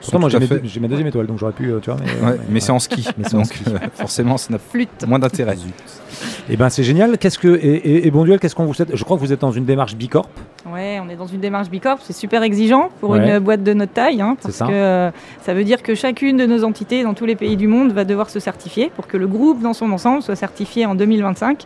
sont 0.00 0.10
Pourtant, 0.10 0.18
moi, 0.18 0.28
j'ai 0.28 0.38
mes, 0.40 0.80
ma 0.80 0.88
deuxième 0.88 1.06
étoile, 1.06 1.26
donc 1.26 1.38
j'aurais 1.38 1.52
pu, 1.52 1.70
euh, 1.70 1.78
tu 1.80 1.90
vois. 1.90 1.98
Mais, 2.00 2.08
Ouais, 2.26 2.32
ouais, 2.32 2.40
mais 2.48 2.58
c'est 2.60 2.72
en 2.72 2.78
ski, 2.80 3.06
Mais 3.16 3.27
donc 3.36 3.46
euh, 3.68 3.78
forcément, 3.94 4.36
ça 4.36 4.52
n'a 4.52 4.58
Flûte. 4.58 5.04
moins 5.06 5.18
d'intérêt. 5.18 5.56
Eh 6.50 6.56
ben, 6.56 6.68
c'est 6.70 6.82
génial. 6.82 7.18
Qu'est-ce 7.18 7.38
que 7.38 7.48
et, 7.48 7.74
et, 7.76 8.06
et 8.06 8.10
bon 8.10 8.24
duel, 8.24 8.40
qu'est-ce 8.40 8.54
qu'on 8.54 8.64
vous 8.64 8.74
souhaite? 8.74 8.94
Je 8.96 9.04
crois 9.04 9.16
que 9.16 9.22
vous 9.22 9.32
êtes 9.32 9.40
dans 9.40 9.50
une 9.52 9.64
démarche 9.64 9.94
bicorp. 9.94 10.28
Ouais, 10.70 11.00
on 11.04 11.08
est 11.08 11.16
dans 11.16 11.26
une 11.26 11.40
démarche 11.40 11.70
Bicorp, 11.70 11.98
c'est 12.02 12.12
super 12.12 12.42
exigeant 12.42 12.90
pour 13.00 13.10
Ouais. 13.10 13.26
une 13.26 13.38
boîte 13.38 13.62
de 13.62 13.72
notre 13.72 13.92
taille, 13.92 14.20
hein, 14.20 14.36
parce 14.40 14.52
C'est 14.54 14.58
ça. 14.58 14.66
que 14.66 14.72
euh, 14.72 15.10
ça 15.42 15.54
veut 15.54 15.64
dire 15.64 15.82
que 15.82 15.94
chacune 15.94 16.36
de 16.36 16.44
nos 16.44 16.62
entités 16.64 17.04
dans 17.04 17.14
tous 17.14 17.24
les 17.24 17.36
pays 17.36 17.56
du 17.56 17.68
monde 17.68 17.92
va 17.92 18.04
devoir 18.04 18.28
se 18.28 18.38
certifier 18.40 18.90
pour 18.94 19.06
que 19.06 19.16
le 19.16 19.26
groupe 19.26 19.62
dans 19.62 19.72
son 19.72 19.90
ensemble 19.92 20.20
soit 20.20 20.36
certifié 20.36 20.84
en 20.84 20.94
2025. 20.94 21.64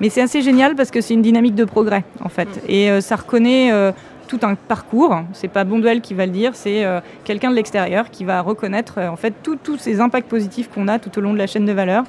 Mais 0.00 0.10
c'est 0.10 0.20
assez 0.20 0.42
génial 0.42 0.76
parce 0.76 0.90
que 0.92 1.00
c'est 1.00 1.14
une 1.14 1.22
dynamique 1.22 1.54
de 1.56 1.64
progrès 1.64 2.04
en 2.22 2.28
fait, 2.28 2.48
et 2.68 2.90
euh, 2.90 3.00
ça 3.00 3.16
reconnaît 3.16 3.72
euh, 3.72 3.90
tout 4.26 4.40
un 4.42 4.54
parcours. 4.54 5.20
C'est 5.32 5.48
pas 5.48 5.64
Bonduel 5.64 6.00
qui 6.00 6.14
va 6.14 6.26
le 6.26 6.32
dire, 6.32 6.52
c'est 6.54 6.84
euh, 6.84 7.00
quelqu'un 7.24 7.50
de 7.50 7.54
l'extérieur 7.54 8.10
qui 8.10 8.24
va 8.24 8.40
reconnaître 8.40 8.94
euh, 8.98 9.08
en 9.08 9.16
fait 9.16 9.34
tous 9.42 9.56
tous 9.56 9.78
ces 9.78 10.00
impacts 10.00 10.28
positifs 10.28 10.68
qu'on 10.68 10.88
a 10.88 10.98
tout 10.98 11.16
au 11.18 11.20
long 11.20 11.32
de 11.32 11.38
la 11.38 11.46
chaîne 11.46 11.66
de 11.66 11.72
valeur. 11.72 12.04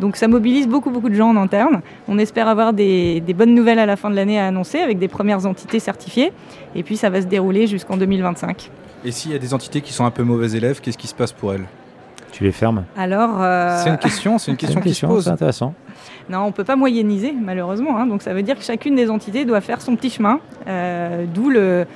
Donc 0.00 0.16
ça 0.16 0.28
mobilise 0.28 0.68
beaucoup 0.68 0.90
beaucoup 0.90 1.08
de 1.08 1.14
gens 1.14 1.30
en 1.30 1.36
interne. 1.36 1.80
On 2.08 2.18
espère 2.18 2.48
avoir 2.48 2.72
des, 2.72 3.20
des 3.20 3.34
bonnes 3.34 3.54
nouvelles 3.54 3.80
à 3.80 3.86
la 3.86 3.96
fin 3.96 4.10
de 4.10 4.14
l'année 4.16 4.38
à 4.38 4.46
annoncer 4.46 4.78
avec 4.78 4.98
des 4.98 5.08
premières 5.08 5.44
entités 5.46 5.80
certifiées. 5.80 6.32
Et 6.74 6.82
puis 6.82 6.96
ça 6.96 7.10
va 7.10 7.20
se 7.20 7.26
dérouler 7.26 7.66
jusqu'en 7.66 7.96
2025. 7.96 8.70
Et 9.04 9.12
s'il 9.12 9.32
y 9.32 9.34
a 9.34 9.38
des 9.38 9.54
entités 9.54 9.80
qui 9.80 9.92
sont 9.92 10.04
un 10.04 10.10
peu 10.10 10.22
mauvais 10.22 10.52
élèves, 10.52 10.80
qu'est-ce 10.80 10.98
qui 10.98 11.06
se 11.06 11.14
passe 11.14 11.32
pour 11.32 11.52
elles? 11.52 11.66
Tu 12.32 12.44
les 12.44 12.52
fermes? 12.52 12.84
Alors, 12.96 13.40
euh, 13.40 13.80
C'est 13.82 13.90
une 13.90 13.98
question, 13.98 14.38
c'est 14.38 14.50
une 14.50 14.56
question 14.56 14.80
une 14.80 14.86
qui 14.86 14.94
se 14.94 15.06
pose. 15.06 15.24
c'est 15.24 15.30
intéressant. 15.30 15.74
Non, 16.30 16.40
on 16.44 16.52
peut 16.52 16.64
pas 16.64 16.76
moyenniser 16.76 17.32
malheureusement. 17.32 17.98
hein. 17.98 18.06
Donc 18.06 18.22
ça 18.22 18.34
veut 18.34 18.42
dire 18.42 18.56
que 18.56 18.62
chacune 18.64 18.94
des 18.94 19.10
entités 19.10 19.44
doit 19.44 19.60
faire 19.60 19.80
son 19.80 19.96
petit 19.96 20.10
chemin. 20.10 20.40
euh, 20.66 21.24
D'où 21.32 21.50
le 21.50 21.86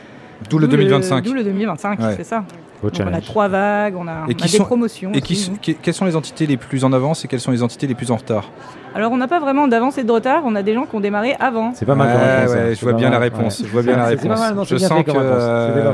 D'où 0.51 0.59
le 0.59 0.67
2025. 0.67 1.23
D'où 1.25 1.35
le 1.35 1.45
2025, 1.45 2.01
Ouais. 2.01 2.15
c'est 2.17 2.25
ça. 2.25 2.45
Donc, 2.83 2.93
on 2.99 3.13
a 3.15 3.21
trois 3.21 3.47
vagues, 3.47 3.95
on 3.97 4.09
a, 4.09 4.11
Et 4.11 4.15
on 4.27 4.31
a 4.31 4.35
des 4.35 4.49
sont- 4.49 4.65
promotions. 4.65 5.13
Et 5.15 5.21
qui, 5.21 5.35
aussi, 5.35 5.43
sont- 5.45 5.53
nous. 5.53 5.59
qui- 5.59 5.77
quelles 5.77 5.95
sont 5.95 6.05
les 6.05 6.17
entités 6.17 6.47
les 6.49 6.57
plus 6.57 6.83
en 6.83 6.93
avance 6.93 7.25
et 7.25 7.29
quelles 7.29 7.39
sont 7.39 7.53
les 7.53 7.63
entités 7.63 7.87
les 7.87 7.95
plus 7.95 8.11
en 8.11 8.17
retard? 8.17 8.51
Alors 8.93 9.13
on 9.13 9.17
n'a 9.19 9.29
pas 9.29 9.39
vraiment 9.39 9.69
d'avance 9.69 9.99
et 9.99 10.03
de 10.03 10.11
retard. 10.11 10.43
On 10.45 10.57
a 10.57 10.65
des 10.65 10.75
gens 10.75 10.85
qui 10.87 10.97
ont 10.97 11.01
démarré 11.01 11.37
avant. 11.39 11.71
C'est 11.75 11.87
pas 11.87 11.95
mal. 11.95 12.09
Ouais, 12.09 12.13
comme 12.15 12.23
réponse, 12.25 12.55
ouais, 12.57 12.75
je 12.75 12.81
vois 12.81 12.91
pas 12.93 12.99
bien 12.99 13.07
mal, 13.11 13.13
la 13.13 13.19
réponse, 13.21 13.61
ouais. 13.61 13.67
je 13.69 13.73
vois 13.73 13.83
bien 13.83 13.97
la 13.97 14.05
C'est- 14.07 14.11
c'est 14.11 14.17
pas 14.17 14.23
réponse. 14.35 14.41
mal, 14.41 14.55
non, 14.57 14.65
Je 14.65 14.75
bien 14.75 14.89
sens 14.89 15.05
que, 15.05 15.11
euh. 15.15 15.93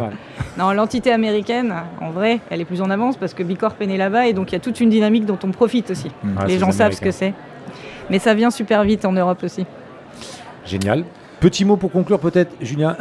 Non, 0.58 0.72
l'entité 0.72 1.12
américaine, 1.12 1.74
en 2.00 2.10
vrai, 2.10 2.40
elle 2.48 2.62
est 2.62 2.64
plus 2.64 2.80
en 2.80 2.88
avance 2.88 3.18
parce 3.18 3.34
que 3.34 3.42
Bicorp 3.42 3.74
est 3.80 3.86
né 3.86 3.98
là-bas 3.98 4.26
et 4.26 4.32
donc 4.32 4.50
il 4.50 4.54
y 4.54 4.56
a 4.56 4.60
toute 4.60 4.80
une 4.80 4.88
dynamique 4.88 5.26
dont 5.26 5.38
on 5.44 5.50
profite 5.50 5.90
aussi. 5.90 6.10
Ah, 6.38 6.46
les 6.46 6.58
gens 6.58 6.72
savent 6.72 6.92
ce 6.92 7.02
que 7.02 7.10
c'est. 7.10 7.34
Mais 8.10 8.18
ça 8.18 8.34
vient 8.34 8.50
super 8.50 8.84
vite 8.84 9.04
en 9.04 9.12
Europe 9.12 9.42
aussi. 9.42 9.66
Génial. 10.64 11.04
Petit 11.40 11.64
mot 11.64 11.76
pour 11.76 11.92
conclure, 11.92 12.18
peut-être, 12.18 12.52
Julien. 12.60 12.96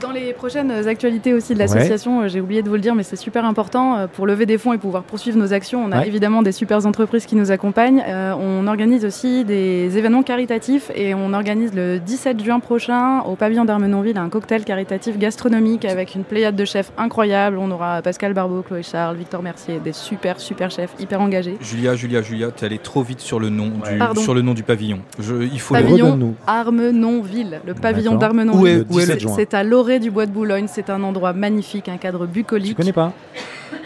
Dans 0.00 0.12
les 0.12 0.32
prochaines 0.32 0.70
actualités 0.70 1.34
aussi 1.34 1.54
de 1.54 1.58
l'association, 1.58 2.20
euh, 2.22 2.28
j'ai 2.28 2.40
oublié 2.40 2.62
de 2.62 2.68
vous 2.68 2.76
le 2.76 2.80
dire, 2.80 2.94
mais 2.94 3.02
c'est 3.02 3.16
super 3.16 3.44
important 3.44 3.96
euh, 3.98 4.06
pour 4.06 4.26
lever 4.28 4.46
des 4.46 4.56
fonds 4.56 4.72
et 4.72 4.78
pouvoir 4.78 5.02
poursuivre 5.02 5.36
nos 5.36 5.52
actions. 5.52 5.82
On 5.84 5.90
a 5.90 6.00
Ouais. 6.00 6.06
évidemment 6.06 6.42
des 6.42 6.52
super 6.52 6.86
entreprises 6.86 7.26
qui 7.26 7.34
nous 7.34 7.50
accompagnent. 7.50 8.04
Euh, 8.06 8.32
on 8.40 8.68
organise 8.68 9.04
aussi 9.04 9.44
des 9.44 9.98
événements 9.98 10.22
caritatifs 10.22 10.92
et 10.94 11.14
on 11.14 11.32
organise 11.32 11.74
le 11.74 11.98
17 11.98 12.44
juin 12.44 12.60
prochain 12.60 13.22
au 13.22 13.34
pavillon 13.34 13.64
d'Armenonville 13.64 14.18
un 14.18 14.28
cocktail 14.28 14.62
caritatif 14.64 15.18
gastronomique 15.18 15.84
avec 15.84 16.14
une 16.14 16.22
pléiade 16.22 16.54
de 16.54 16.64
chefs 16.64 16.92
incroyables. 16.96 17.58
On 17.58 17.70
aura 17.72 18.00
Pascal 18.00 18.34
Barbeau, 18.34 18.62
Chloé 18.62 18.84
Charles, 18.84 19.16
Victor 19.16 19.42
Mercier, 19.42 19.80
des 19.82 19.92
super 19.92 20.38
super 20.38 20.70
chefs 20.70 20.94
hyper 21.00 21.20
engagés. 21.20 21.56
Julia, 21.60 21.96
Julia, 21.96 22.22
Julia, 22.22 22.52
t'es 22.52 22.66
allé 22.66 22.78
trop 22.78 23.02
vite 23.02 23.20
sur 23.20 23.40
le 23.40 23.48
nom 23.48 23.70
du, 23.90 23.98
Pardon. 23.98 24.20
sur 24.20 24.34
le 24.34 24.42
nom 24.42 24.54
du 24.54 24.62
pavillon. 24.62 25.00
Je, 25.18 25.34
il 25.42 25.58
faut 25.58 25.74
le 25.74 25.80
Pavillon 25.82 26.06
redonne-nous. 26.12 26.34
Armenonville, 26.46 27.60
le 27.66 27.74
pavillon 27.74 28.14
d'Armenonville. 28.14 28.60
Où 28.60 28.66
est- 28.68 28.76
Le 28.76 28.86
où 28.90 28.98
est 29.00 29.02
17 29.02 29.14
le- 29.14 29.20
juin. 29.20 29.32
C'est 29.36 29.54
à 29.54 29.64
l'orée 29.64 29.87
du 29.98 30.10
bois 30.10 30.26
de 30.26 30.30
Boulogne, 30.30 30.66
c'est 30.68 30.90
un 30.90 31.02
endroit 31.02 31.32
magnifique, 31.32 31.88
un 31.88 31.96
cadre 31.96 32.26
bucolique. 32.26 32.76
connais 32.76 32.92
pas? 32.92 33.14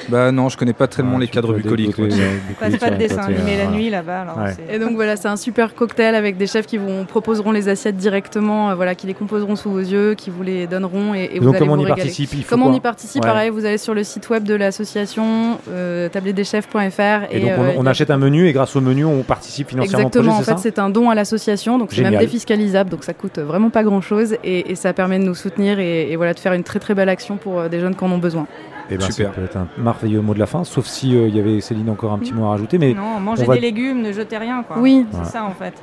Bah 0.08 0.32
non, 0.32 0.48
je 0.48 0.56
connais 0.56 0.72
pas 0.72 0.86
tellement 0.86 1.16
Ah, 1.16 1.20
les 1.20 1.28
cadres 1.28 1.52
bucoliques. 1.54 1.96
dégoûter, 1.96 2.14
ouais. 2.14 2.28
Passe 2.58 2.72
bucolique 2.72 2.80
pas 2.80 2.90
de 2.90 2.96
dessin 2.96 3.22
animé 3.22 3.56
la 3.56 3.66
nuit 3.66 3.90
là-bas. 3.90 4.26
Ouais. 4.38 4.74
Et 4.74 4.78
donc 4.78 4.92
voilà, 4.94 5.16
c'est 5.16 5.28
un 5.28 5.36
super 5.36 5.74
cocktail 5.74 6.14
avec 6.14 6.36
des 6.36 6.46
chefs 6.46 6.66
qui 6.66 6.76
vous 6.78 7.04
proposeront 7.04 7.52
les 7.52 7.68
assiettes 7.68 7.96
directement, 7.96 8.70
euh, 8.70 8.74
voilà, 8.74 8.94
qui 8.94 9.06
les 9.06 9.14
composeront 9.14 9.56
sous 9.56 9.70
vos 9.70 9.78
yeux, 9.80 10.14
qui 10.14 10.30
vous 10.30 10.42
les 10.42 10.66
donneront 10.66 11.14
et, 11.14 11.20
et 11.24 11.36
Et 11.36 11.38
vous 11.38 11.46
donc, 11.46 11.54
allez 11.56 11.64
comment 11.64 11.74
on 11.74 11.78
y 11.78 11.84
régaler. 11.84 12.00
participe 12.02 12.30
il 12.34 12.42
faut 12.44 12.50
Comment 12.50 12.66
on 12.66 12.74
y 12.74 12.80
participe 12.80 13.22
Ouais. 13.22 13.28
Pareil, 13.28 13.50
vous 13.50 13.64
allez 13.64 13.78
sur 13.78 13.94
le 13.94 14.04
site 14.04 14.28
web 14.30 14.44
de 14.44 14.54
l'association, 14.54 15.58
euh, 15.70 16.08
tabletdeschefs.fr. 16.08 17.30
Et, 17.30 17.40
donc, 17.40 17.50
on, 17.58 17.62
euh, 17.62 17.72
on 17.78 17.86
achète 17.86 18.10
un 18.10 18.18
menu 18.18 18.46
et 18.48 18.52
grâce 18.52 18.74
au 18.76 18.80
menu, 18.80 19.04
on 19.04 19.22
participe 19.22 19.68
financièrement 19.70 20.06
Exactement, 20.08 20.32
au 20.32 20.40
en 20.40 20.42
projet, 20.42 20.52
fait, 20.52 20.58
c'est 20.58 20.78
un 20.78 20.90
don 20.90 21.10
à 21.10 21.14
l'association, 21.14 21.78
donc 21.78 21.90
c'est 21.92 22.02
même 22.02 22.18
défiscalisable, 22.18 22.90
donc 22.90 23.04
ça 23.04 23.12
coûte 23.14 23.38
vraiment 23.38 23.70
pas 23.70 23.82
grand 23.84 24.00
chose 24.00 24.36
et, 24.44 24.70
et 24.70 24.74
ça 24.74 24.92
permet 24.92 25.18
de 25.18 25.24
nous 25.24 25.34
soutenir 25.34 25.78
et, 25.78 26.10
et 26.10 26.16
voilà, 26.16 26.34
de 26.34 26.40
faire 26.40 26.52
une 26.52 26.64
très 26.64 26.78
très 26.78 26.94
belle 26.94 27.08
action 27.08 27.36
pour 27.36 27.60
euh, 27.60 27.68
des 27.68 27.80
jeunes 27.80 27.94
qui 27.94 28.04
en 28.04 28.10
ont 28.12 28.18
besoin. 28.18 28.46
Eh 28.90 28.96
ben, 28.98 29.10
Super. 29.10 29.28
Ça 29.28 29.32
peut 29.40 29.44
être 29.44 29.56
un 29.56 29.66
merveilleux 29.78 30.20
mot 30.20 30.34
de 30.34 30.38
la 30.38 30.46
fin, 30.46 30.64
sauf 30.64 30.86
si 30.86 31.16
euh, 31.16 31.28
il 31.28 31.36
y 31.36 31.40
avait 31.40 31.60
Céline 31.60 31.88
encore 31.90 32.12
un 32.12 32.18
petit 32.18 32.32
mot 32.34 32.44
à 32.46 32.50
rajouter. 32.50 32.78
Mais 32.78 32.92
Non, 32.94 33.20
mangez 33.20 33.44
va- 33.44 33.54
des 33.54 33.60
légumes, 33.60 34.02
ne 34.02 34.12
jetez 34.12 34.36
rien. 34.38 34.62
Quoi. 34.62 34.76
Oui, 34.78 35.06
C'est 35.10 35.16
Voilà. 35.16 35.30
ça 35.30 35.44
en 35.44 35.50
fait. 35.52 35.74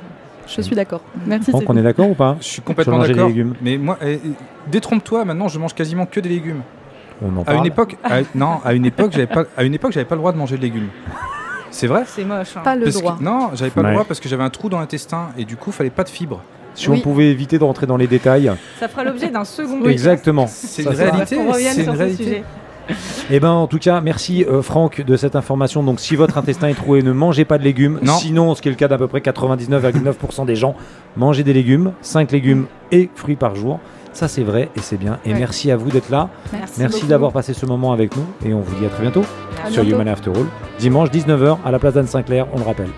je 0.46 0.60
suis 0.62 0.76
d'accord. 0.76 1.00
Merci. 1.26 1.50
Franck, 1.50 1.64
on 1.68 1.76
est 1.76 1.82
d'accord 1.82 2.10
ou 2.10 2.14
pas? 2.14 2.36
Je 2.40 2.44
suis 2.46 2.62
complètement 2.62 2.98
d'accord. 2.98 3.28
légumes. 3.28 3.54
Mais 3.62 3.78
moi, 3.78 3.98
eh, 4.04 4.20
eh, 4.24 4.30
détrompe-toi, 4.70 5.24
maintenant 5.24 5.48
je 5.48 5.58
mange 5.58 5.74
quasiment 5.74 6.06
que 6.06 6.20
des 6.20 6.28
légumes. 6.28 6.62
On 7.22 7.36
en 7.36 7.42
À 7.42 7.44
parle. 7.44 7.58
une 7.58 7.66
époque, 7.66 7.96
à- 8.04 8.20
non, 8.34 8.58
à 8.64 8.72
une 8.74 8.86
époque, 8.86 9.12
j'avais 9.12 9.26
pas, 9.26 9.44
à 9.56 9.62
une 9.64 9.74
époque, 9.74 9.92
j'avais 9.92 10.06
pas 10.06 10.14
le 10.14 10.20
droit 10.20 10.32
de 10.32 10.38
manger 10.38 10.56
de 10.56 10.62
légumes. 10.62 10.88
C'est 11.70 11.86
vrai? 11.86 12.02
C'est 12.06 12.24
moche. 12.24 12.56
hein. 12.56 12.60
Pas 12.64 12.74
le 12.76 12.84
Parce 12.84 12.96
que- 12.96 13.00
droit. 13.02 13.18
Non, 13.20 13.50
j'avais 13.54 13.70
pas 13.70 13.80
Ouais. 13.82 13.86
le 13.88 13.92
droit 13.92 14.04
parce 14.04 14.18
que 14.20 14.28
j'avais 14.28 14.42
un 14.42 14.50
trou 14.50 14.68
dans 14.68 14.80
l'intestin 14.80 15.28
et 15.38 15.44
du 15.44 15.56
coup, 15.56 15.70
fallait 15.70 15.90
pas 15.90 16.02
de 16.04 16.08
fibres. 16.08 16.40
Si 16.74 16.88
Oui. 16.88 16.98
on 16.98 17.00
pouvait 17.00 17.30
éviter 17.30 17.58
de 17.58 17.64
rentrer 17.64 17.86
dans 17.86 17.96
les 17.96 18.06
détails. 18.06 18.50
Ça 18.78 18.88
fera 18.88 19.04
l'objet 19.04 19.28
d'un 19.28 19.44
second. 19.44 19.84
Exactement. 19.86 20.46
C'est 20.48 20.82
Ça, 20.82 20.90
une 20.90 20.96
réalité. 20.96 21.36
On 21.36 21.50
revienne 21.52 21.72
C'est 21.74 21.82
sur 21.82 21.92
une 21.92 21.98
ce 21.98 22.02
réalité. 22.02 22.24
sujet. 22.24 22.44
Eh 23.30 23.40
ben, 23.40 23.50
en 23.50 23.66
tout 23.66 23.78
cas, 23.78 24.00
merci 24.00 24.44
euh, 24.44 24.62
Franck 24.62 25.00
de 25.02 25.16
cette 25.16 25.36
information. 25.36 25.82
Donc, 25.82 26.00
si 26.00 26.16
votre 26.16 26.38
intestin 26.38 26.68
est 26.68 26.74
troué, 26.74 27.02
ne 27.02 27.12
mangez 27.12 27.44
pas 27.44 27.58
de 27.58 27.64
légumes. 27.64 27.98
Non. 28.02 28.14
Sinon, 28.14 28.54
ce 28.54 28.62
qui 28.62 28.68
est 28.68 28.72
le 28.72 28.76
cas 28.76 28.88
d'à 28.88 28.98
peu 28.98 29.06
près 29.08 29.20
99,9% 29.20 30.46
des 30.46 30.56
gens, 30.56 30.74
mangez 31.16 31.42
des 31.44 31.52
légumes, 31.52 31.92
5 32.02 32.30
légumes 32.32 32.66
et 32.92 33.08
fruits 33.14 33.36
par 33.36 33.54
jour. 33.54 33.80
Ça, 34.12 34.26
c'est 34.26 34.42
vrai 34.42 34.68
et 34.76 34.80
c'est 34.80 34.96
bien. 34.96 35.18
Et 35.24 35.32
Ouais. 35.32 35.38
merci 35.38 35.70
à 35.70 35.76
vous 35.76 35.88
d'être 35.90 36.10
là. 36.10 36.28
Merci, 36.78 37.06
d'avoir 37.06 37.32
passé 37.32 37.54
ce 37.54 37.64
moment 37.64 37.92
avec 37.92 38.16
nous. 38.16 38.24
Et 38.44 38.52
on 38.52 38.60
vous 38.60 38.74
dit 38.80 38.84
à 38.84 38.88
très 38.88 39.02
bientôt 39.02 39.22
À 39.64 39.70
sur 39.70 39.82
bientôt. 39.84 39.96
Human 40.00 40.08
After 40.08 40.30
All. 40.30 40.46
Dimanche 40.80 41.10
19h 41.10 41.58
à 41.64 41.70
la 41.70 41.78
place 41.78 41.94
d'Anne 41.94 42.08
Sinclair, 42.08 42.46
on 42.52 42.58
le 42.58 42.64
rappelle. 42.64 42.88